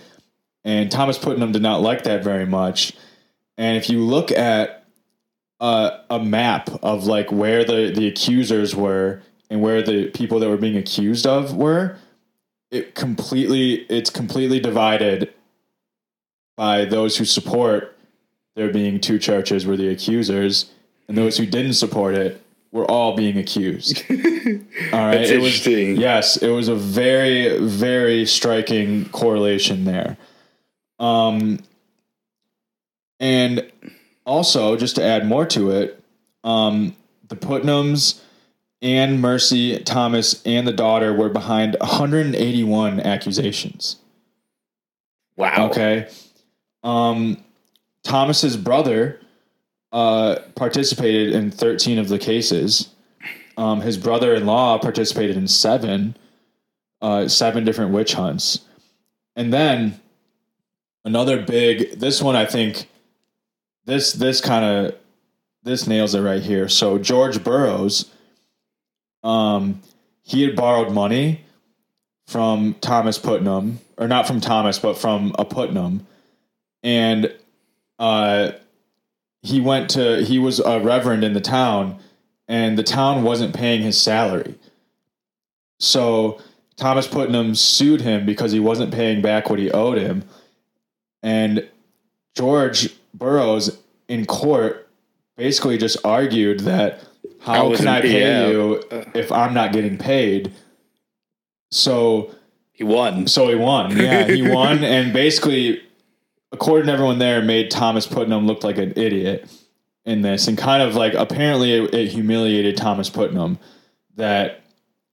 [0.64, 2.92] And Thomas Putnam did not like that very much.
[3.56, 4.84] And if you look at
[5.60, 10.48] uh, a map of like where the the accusers were and where the people that
[10.48, 11.96] were being accused of were,
[12.70, 15.32] it completely it's completely divided
[16.56, 17.96] by those who support
[18.56, 20.72] there being two churches were the accusers,
[21.06, 22.42] and those who didn't support it
[22.72, 24.02] were all being accused.
[24.10, 30.16] all right, it was yes, it was a very very striking correlation there.
[30.98, 31.60] Um,
[33.20, 33.70] and
[34.26, 36.02] also just to add more to it,
[36.44, 36.96] um,
[37.28, 38.20] the Putnams
[38.80, 43.96] and Mercy Thomas and the daughter were behind 181 accusations.
[45.36, 45.68] Wow.
[45.70, 46.08] Okay.
[46.82, 47.42] Um,
[48.02, 49.20] Thomas's brother
[49.92, 52.90] uh, participated in 13 of the cases.
[53.56, 56.16] Um, his brother-in-law participated in seven,
[57.02, 58.60] uh, seven different witch hunts,
[59.34, 60.00] and then
[61.04, 61.98] another big.
[61.98, 62.88] This one, I think,
[63.84, 64.94] this this kind of
[65.64, 66.68] this nails it right here.
[66.68, 68.12] So George Burroughs,
[69.22, 69.80] um,
[70.22, 71.44] he had borrowed money
[72.26, 76.06] from Thomas Putnam, or not from Thomas, but from a Putnam,
[76.82, 77.34] and
[77.98, 78.52] uh,
[79.42, 81.98] he went to he was a reverend in the town,
[82.46, 84.56] and the town wasn't paying his salary.
[85.80, 86.40] So
[86.76, 90.24] Thomas Putnam sued him because he wasn't paying back what he owed him,
[91.22, 91.66] and
[92.36, 94.88] George Burroughs in court
[95.36, 97.02] basically just argued that
[97.54, 98.46] how wasn't- can I pay yeah.
[98.48, 98.82] you
[99.14, 100.52] if I'm not getting paid?
[101.70, 102.34] So
[102.72, 103.26] He won.
[103.26, 103.96] so he won.
[103.96, 105.82] Yeah, he won, and basically,
[106.52, 109.50] according to everyone there, made Thomas Putnam look like an idiot
[110.04, 113.58] in this, and kind of like apparently it, it humiliated Thomas Putnam
[114.16, 114.62] that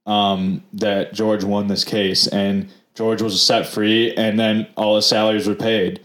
[0.05, 5.05] um, that George won this case, and George was set free, and then all his
[5.05, 5.99] salaries were paid,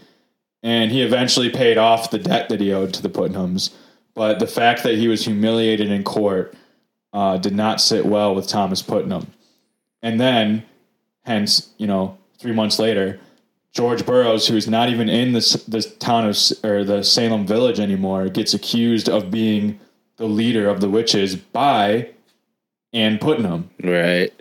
[0.63, 3.69] and he eventually paid off the debt that he owed to the Putnams.
[4.13, 6.53] But the fact that he was humiliated in court
[7.13, 9.31] uh, did not sit well with Thomas Putnam.
[10.01, 10.63] And then,
[11.25, 13.19] hence, you know, three months later,
[13.73, 18.27] George Burroughs, who's not even in the this town of or the Salem village anymore,
[18.27, 19.79] gets accused of being
[20.17, 22.09] the leader of the witches by
[22.91, 23.69] Ann Putnam.
[23.81, 24.31] Right.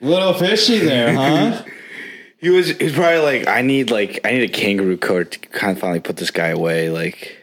[0.00, 1.64] Little fishy there, huh?
[2.40, 5.38] He was he was probably like, I need like I need a kangaroo court to
[5.40, 6.88] kind of finally put this guy away.
[6.88, 7.37] Like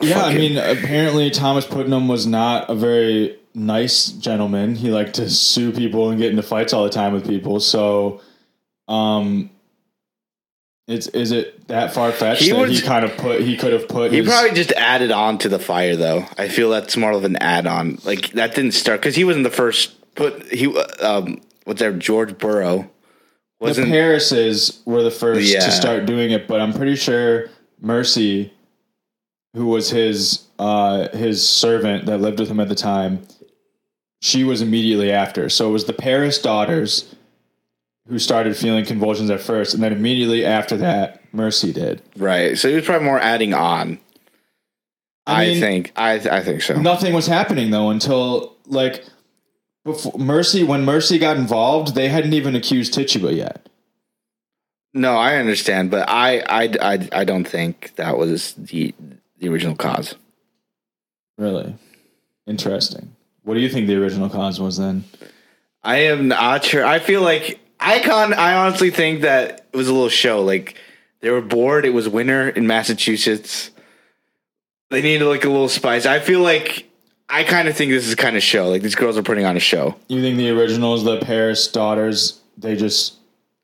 [0.00, 4.74] yeah, I mean, apparently Thomas Putnam was not a very nice gentleman.
[4.74, 7.60] He liked to sue people and get into fights all the time with people.
[7.60, 8.20] So,
[8.88, 9.50] um,
[10.88, 13.72] it's is it that far fetched He that was- he kind of put he could
[13.72, 16.24] have put he his, probably just added on to the fire though.
[16.38, 17.98] I feel that's more of an add on.
[18.04, 20.66] Like that didn't start because he wasn't the first put he
[21.00, 22.88] um what's that George Burrow
[23.58, 25.60] wasn't Parris's were the first Yeah.
[25.64, 27.48] to start doing it, but I'm pretty sure
[27.80, 28.52] Mercy,
[29.56, 33.26] who was his uh, his servant that lived with him at the time,
[34.20, 35.48] she was immediately after.
[35.48, 37.14] So it was the Parris daughters
[38.08, 42.02] who started feeling convulsions at first, and then immediately after that, Mercy did.
[42.16, 42.56] right.
[42.56, 43.98] So he was probably more adding on.
[45.26, 46.80] I I, mean- think I I think so.
[46.80, 49.04] Nothing was happening though until like
[49.84, 53.68] before Mercy when Mercy got involved, they hadn't even accused Tituba yet.
[54.94, 58.94] No, I understand, but I, I, I, I don't think that was the
[59.38, 60.14] the original cause.
[61.38, 61.74] Really
[62.46, 63.14] interesting.
[63.42, 65.04] What do you think the original cause was then?
[65.82, 66.84] I am not sure.
[66.84, 68.34] I feel like Icon.
[68.34, 70.42] I honestly think that it was a little show.
[70.42, 70.76] Like
[71.20, 71.84] they were bored.
[71.84, 73.70] It was winter in Massachusetts.
[74.90, 76.06] They needed like a little spice.
[76.06, 76.88] I feel like
[77.28, 78.68] I kind of think this is kind of show.
[78.68, 79.96] Like these girls are putting on a show.
[80.08, 83.15] You think the originals, the Parris daughters, they just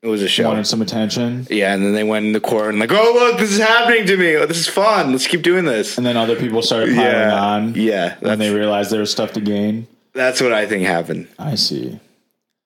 [0.03, 0.49] It was a show.
[0.49, 3.39] wanted some attention, Yeah, and then they went in the court and like, oh look,
[3.39, 4.35] this is happening to me.
[4.35, 5.13] Oh, this is fun.
[5.13, 5.97] Let's keep doing this.
[5.97, 7.73] and then other people started piling Yeah, on.
[7.75, 8.15] yeah.
[8.21, 9.87] and they realized there was stuff to gain.
[10.13, 11.29] that's what I think happened.
[11.39, 11.99] I see.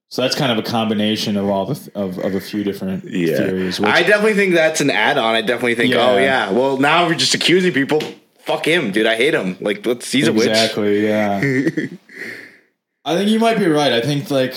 [0.10, 3.04] So that's kind of a combination of all the th- of, of a few different
[3.04, 3.80] theories.
[3.80, 5.36] Which, I definitely think that's an add-on.
[5.36, 6.10] I definitely think, oh, Yeah.
[6.12, 8.02] oh yeah, well now we're just accusing people.
[8.40, 9.06] Fuck him, dude.
[9.06, 9.58] I hate him.
[9.60, 10.48] Like, let's he's a witch.
[10.48, 11.38] exactly, yeah.
[13.06, 13.92] I think you might be right.
[13.94, 14.56] I think like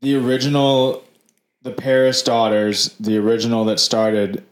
[0.00, 1.04] the original,
[1.62, 4.44] the Parris daughters, the original that started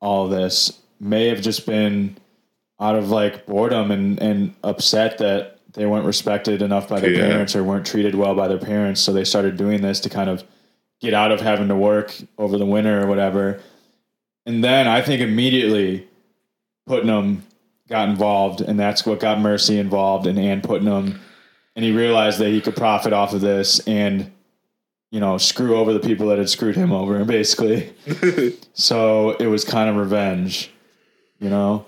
[0.00, 2.16] all this, may have just been
[2.80, 7.28] out of like boredom and and upset that they weren't respected enough by their Yeah.
[7.28, 9.00] parents or weren't treated well by their parents.
[9.00, 10.44] So they started doing this to kind of
[11.00, 13.60] get out of having to work over the winter or whatever.
[14.46, 16.06] And then I think immediately
[16.86, 17.44] Putnam
[17.88, 21.20] got involved, and that's what got Mercy involved and Ann Putnam.
[21.76, 24.30] And he realized that he could profit off of this and,
[25.14, 27.92] you know, screw over the people that had screwed him over, basically.
[28.74, 30.72] so it was kind of revenge,
[31.38, 31.86] you know?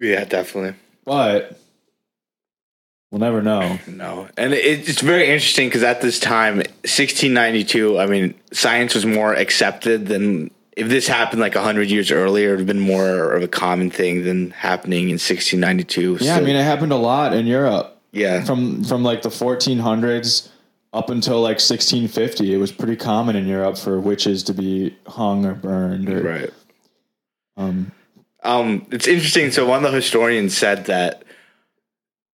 [0.00, 0.80] Yeah, definitely.
[1.04, 1.60] But
[3.10, 3.78] we'll never know.
[3.86, 9.04] No, and it, it's very interesting because at this time, 1692, I mean, science was
[9.04, 13.34] more accepted than if this happened like 100 years earlier, it would have been more
[13.34, 16.16] of a common thing than happening in 1692.
[16.18, 18.00] Yeah, I mean, it happened a lot in Europe.
[18.12, 20.48] yeah, from from like the 1400s
[20.92, 25.44] up until like 1650 it was pretty common in europe for witches to be hung
[25.44, 26.50] or burned or right.
[27.56, 27.92] um
[28.46, 29.50] Um, it's interesting.
[29.50, 31.24] So one of the historians said that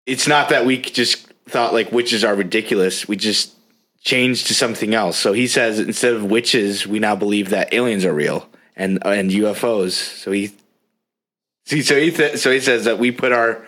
[0.05, 3.07] it's not that we just thought like witches are ridiculous.
[3.07, 3.55] We just
[4.01, 5.17] changed to something else.
[5.17, 9.31] So he says instead of witches, we now believe that aliens are real and and
[9.31, 9.93] UFOs.
[9.93, 10.51] So he
[11.65, 13.65] see so he th- so he says that we put our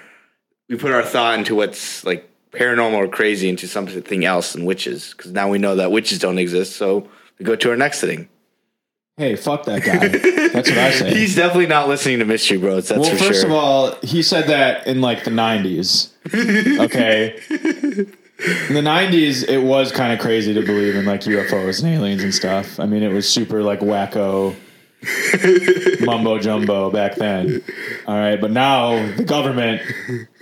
[0.69, 5.13] we put our thought into what's like paranormal or crazy into something else than witches
[5.15, 6.75] because now we know that witches don't exist.
[6.75, 7.07] So
[7.39, 8.29] we go to our next thing.
[9.17, 10.07] hey fuck that guy
[10.49, 12.89] that's what i say He's definitely not listening to Mystery Bros.
[12.89, 13.49] That's well for first sure.
[13.49, 16.09] of all he said that in like the 90s
[16.79, 17.39] okay
[18.67, 22.23] in the 90s it was kind of crazy to believe in like ufos and aliens
[22.23, 24.53] and stuff i mean it was super like wacko
[26.01, 27.61] mumbo jumbo back then
[28.07, 29.81] all right but now the government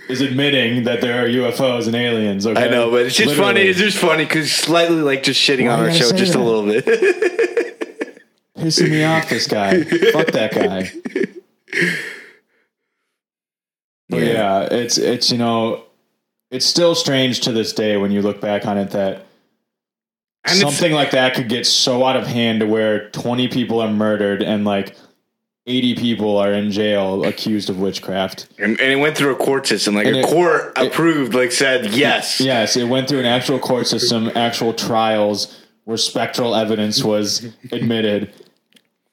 [0.08, 3.48] is admitting that there are ufos and aliens okay I know, but it's just Literally.
[3.54, 3.60] funny.
[3.68, 6.64] It's just funny because slightly like just shitting Why on our show just a little
[6.64, 6.84] bit.
[8.58, 9.28] pissing me off.
[9.28, 10.90] This guy, fuck that guy.
[14.08, 14.24] But Yeah.
[14.32, 14.62] yeah.
[14.70, 15.84] it's it's you know,
[16.50, 19.26] it's still strange to this day when you look back on it that
[20.46, 23.90] And something like that could get so out of hand to where twenty people are
[23.90, 24.94] murdered and like
[25.66, 28.48] eighty people are in jail accused of witchcraft.
[28.58, 29.94] and, and it went through a court system.
[29.94, 32.40] Like And a it- court approved, like said yes.
[32.40, 38.32] Yes, it went through an actual court system, actual trials where spectral evidence was admitted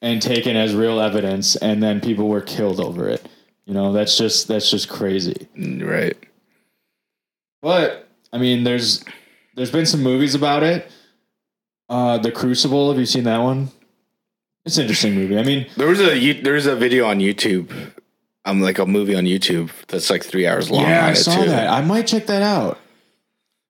[0.02, 3.26] and taken as real evidence, and then people were killed over it.
[3.66, 5.48] You know, that's just that's just crazy.
[5.56, 6.16] Mm, right.
[7.62, 9.04] But I mean, there's
[9.54, 10.90] there's been some movies about it.
[11.92, 12.90] Uh, the Crucible.
[12.90, 13.70] Have you seen that one?
[14.64, 15.38] It's an interesting movie.
[15.38, 17.70] I mean, There was a there was a video on YouTube.
[18.44, 20.82] Um, like a movie on YouTube that's like three hours long.
[20.82, 21.68] yeah, I saw that.
[21.68, 22.78] I might check that out.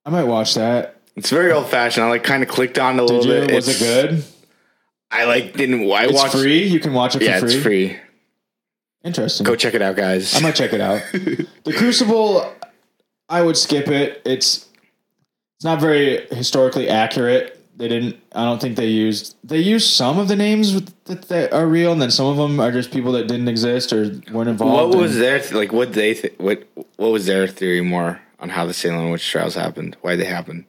[0.07, 0.97] I might watch that.
[1.17, 2.07] It's very old fashioned.
[2.07, 3.47] I like kind of clicked on it a Did little you?
[3.49, 3.55] bit.
[3.57, 4.25] Was it good?
[5.11, 5.81] I like didn't.
[5.93, 6.35] I It's watched.
[6.37, 6.63] free.
[6.65, 7.53] You can watch it for Yeah, free.
[7.55, 7.97] it's free.
[9.05, 9.45] Interesting.
[9.45, 10.35] Go check it out, guys.
[10.37, 11.03] I might check it out.
[11.13, 12.51] the Crucible,
[13.29, 14.23] I would skip it.
[14.25, 14.69] It's
[15.57, 17.62] it's not very historically accurate.
[17.77, 18.17] They didn't.
[18.35, 19.37] I don't think they used.
[19.43, 22.61] They used some of the names that, that are real, and then some of them
[22.61, 24.95] are just people that didn't exist or weren't involved.
[24.95, 25.73] what was in- their th- like?
[25.73, 26.63] What they th- what
[26.97, 29.97] what was their theory more on how the Salem witch trials happened?
[30.03, 30.65] Why they happened?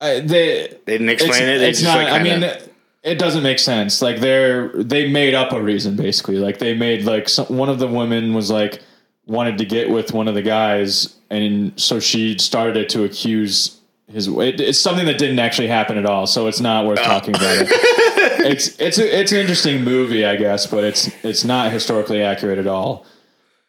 [0.00, 1.58] Uh, they They didn't explain it's, it.
[1.58, 1.96] They it's not.
[1.98, 2.62] like, I mean, kinda-
[3.02, 4.00] it doesn't make sense.
[4.00, 6.36] Like they're they made up a reason basically.
[6.36, 8.82] Like they made like some, one of the women was like
[9.26, 13.79] wanted to get with one of the guys, and so she started it to accuse
[14.12, 14.28] his.
[14.28, 16.88] It, it's something that didn't actually happen at all, so it's not Oh.
[16.88, 17.68] worth talking about it.
[18.42, 22.58] It's it's a, it's an interesting movie, I guess, but it's it's not historically accurate
[22.58, 23.04] at all.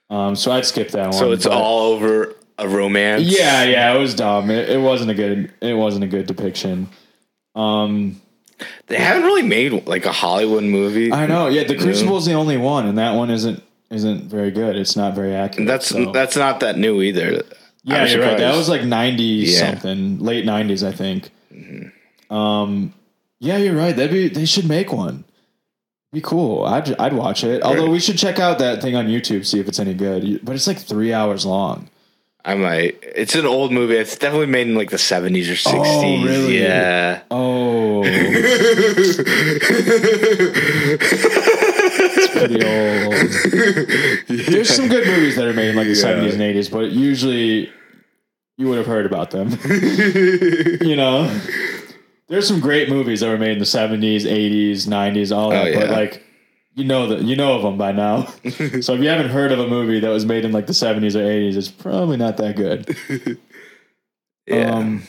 [0.10, 1.14] Um, so I'd skip that one.
[1.14, 3.24] so it's but- all over a romance.
[3.24, 4.50] yeah, yeah, it was dumb.
[4.50, 5.52] It, it wasn't a good.
[5.62, 6.88] It wasn't a good depiction.
[7.56, 8.22] Um,
[8.88, 11.12] They haven't really made like a Hollywood movie.
[11.12, 11.48] I know.
[11.48, 14.78] Yeah, the Crucible is the only one, and that one isn't isn't very good.
[14.78, 15.68] It's not very accurate.
[15.68, 17.44] That's so- that's not that new either.
[17.84, 18.38] Yeah, you're right.
[18.38, 19.72] That was like ninety Yeah.
[19.72, 21.32] something, late nineties, I think.
[21.54, 22.34] Mm-hmm.
[22.34, 22.94] Um,
[23.40, 23.96] yeah, you're right.
[23.96, 25.24] That'd be they should make one.
[26.14, 26.66] Be cool.
[26.66, 27.62] I'd I'd watch it.
[27.64, 30.40] Although we should check out that thing on YouTube, see if it's any good.
[30.44, 31.90] But it's like three hours long.
[32.44, 32.98] I might.
[33.04, 33.96] It's an old movie.
[33.96, 35.82] It's definitely made in like the seventies or sixties.
[35.86, 36.60] Oh, really?
[36.60, 37.22] Yeah.
[37.30, 38.04] Oh,
[42.14, 42.64] it's pretty
[44.28, 44.46] old.
[44.48, 46.06] There's some good movies that are made in like the Yeah.
[46.16, 47.72] 70s and 80s, but usually
[48.58, 49.50] you would have heard about them.
[50.88, 51.28] you know,
[52.28, 55.80] there's some great movies that were made in the 70s, 80s, 90s, all that, Oh,
[55.80, 56.24] but like
[56.74, 58.24] you know that you know of them by now.
[58.82, 61.16] so if you haven't heard of a movie that was made in like the 70s
[61.16, 62.96] or 80s, it's probably not that good.
[64.48, 64.72] yeah.
[64.72, 65.04] Um,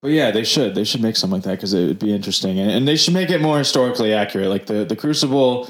[0.00, 0.76] but yeah, they should.
[0.76, 3.14] They should make something like that because it would be interesting, and, and they should
[3.14, 4.48] make it more historically accurate.
[4.48, 5.68] Like the the Crucible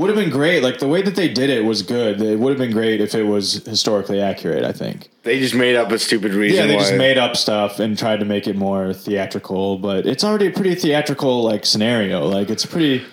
[0.00, 0.62] would have been great.
[0.62, 2.20] Like the way that they did it was good.
[2.20, 4.64] It would have been great if it was historically accurate.
[4.64, 5.10] I think.
[5.22, 6.58] they just made up a stupid reason.
[6.58, 6.80] Yeah, they why.
[6.80, 10.50] just made up stuff and tried to make it more theatrical, but it's already a
[10.50, 12.26] pretty theatrical like scenario.
[12.26, 13.04] Like it's a pretty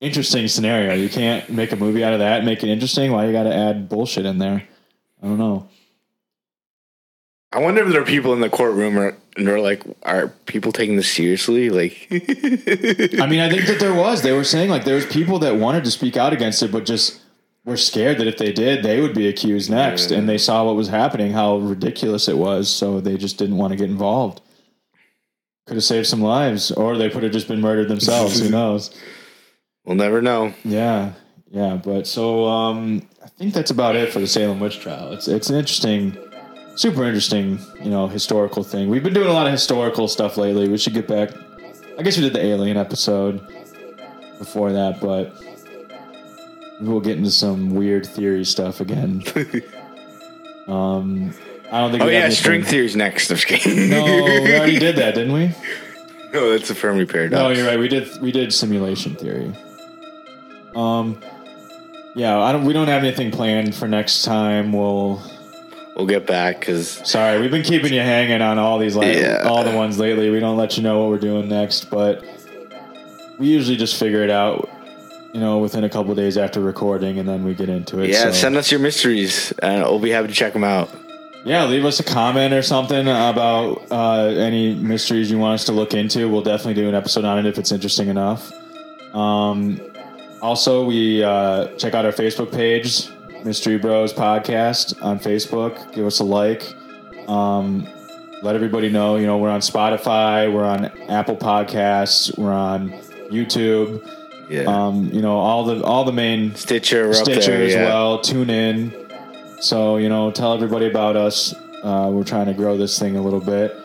[0.00, 0.94] interesting scenario.
[0.94, 3.12] You can't make a movie out of that and make it interesting.
[3.12, 4.62] Why you got to add bullshit in there?
[5.22, 5.68] I don't know.
[7.56, 10.72] I wonder if there are people in the courtroom or, and they're like, are people
[10.72, 11.70] taking this seriously?
[11.70, 14.20] Like, I mean, I think that there was.
[14.20, 16.84] They were saying like there was people that wanted to speak out against it, but
[16.84, 17.18] just
[17.64, 20.10] were scared that if they did, they would be accused next.
[20.10, 23.72] And they saw what was happening, how ridiculous it was, so they just didn't want
[23.72, 24.42] to get involved.
[25.66, 28.38] Could have saved some lives, or they could have just been murdered themselves.
[28.38, 28.94] Who knows?
[29.86, 30.52] we'll never know.
[30.64, 31.14] Yeah,
[31.50, 31.80] yeah.
[31.82, 35.12] But so um, I think that's about it for the Salem witch trial.
[35.12, 36.18] It's it's an interesting,
[36.76, 38.88] super interesting, you know, historical thing.
[38.88, 40.68] We've been doing a lot of historical stuff lately.
[40.68, 41.30] We should get back.
[41.98, 43.40] I guess we did the alien episode
[44.38, 45.34] before that, but
[46.80, 49.22] we'll get into some weird theory stuff again.
[50.68, 51.34] um,
[51.70, 52.02] I don't think.
[52.02, 53.30] Oh yeah, string theory's next.
[53.30, 53.90] I'm kidding.
[53.90, 55.46] No, we already did that, didn't we?
[56.32, 57.40] no, that's a Fermi paradox.
[57.40, 57.78] No, you're right.
[57.78, 59.56] We did we did simulation theory.
[60.74, 61.18] Um,
[62.14, 62.64] yeah, I don't.
[62.64, 64.72] We don't have anything planned for next time.
[64.72, 65.22] We'll.
[65.96, 69.42] We'll get back because Sorry, we've been keeping you hanging on all these like Yeah.
[69.46, 70.28] all the ones lately.
[70.30, 72.22] We don't let you know what we're doing next, but
[73.38, 74.68] we usually just figure it out.
[75.32, 78.08] You know, within a couple days after recording, and then we get into it.
[78.10, 80.88] yeah, so- send us your mysteries and we'll be happy to check them out.
[81.44, 85.72] Yeah, leave us a comment or something about uh, any mysteries you want us to
[85.72, 86.28] look into.
[86.28, 88.50] We'll definitely do an episode on it if it's interesting enough.
[89.14, 89.80] Um,
[90.42, 93.08] also, we uh, check out our Facebook page,
[93.44, 95.92] Mystery Bros Podcast on Facebook.
[95.92, 96.74] Give us a like.
[97.28, 97.86] Um,
[98.42, 99.16] let everybody know.
[99.16, 102.90] You know, we're on Spotify, we're on Apple Podcasts, we're on
[103.30, 104.06] YouTube.
[104.48, 107.62] Yeah, Um, you know, all the all the main Stitcher, Stitcher there.
[107.66, 107.84] as yeah.
[107.86, 108.20] well.
[108.20, 108.92] Tune in.
[109.60, 111.52] So you know, tell everybody about us.
[111.82, 113.76] Uh, we're trying to grow this thing a little bit,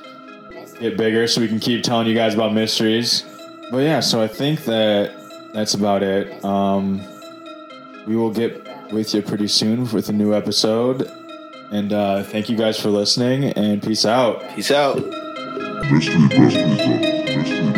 [0.80, 3.26] get bigger, so we can keep telling you guys about mysteries.
[3.72, 5.12] But yeah, so I think that
[5.54, 6.44] that's about it.
[6.46, 7.02] Um,
[8.06, 11.12] we will get with you pretty soon with a new episode.
[11.72, 13.46] And uh, thank you guys for listening.
[13.46, 14.44] And peace out.
[14.56, 14.98] Peace out.
[15.90, 16.62] Mystery Brothers.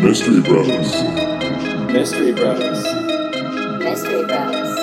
[0.02, 0.94] Mystery Brothers.
[1.94, 3.04] Mystery Brothers.
[3.84, 4.74] Mystery Bros.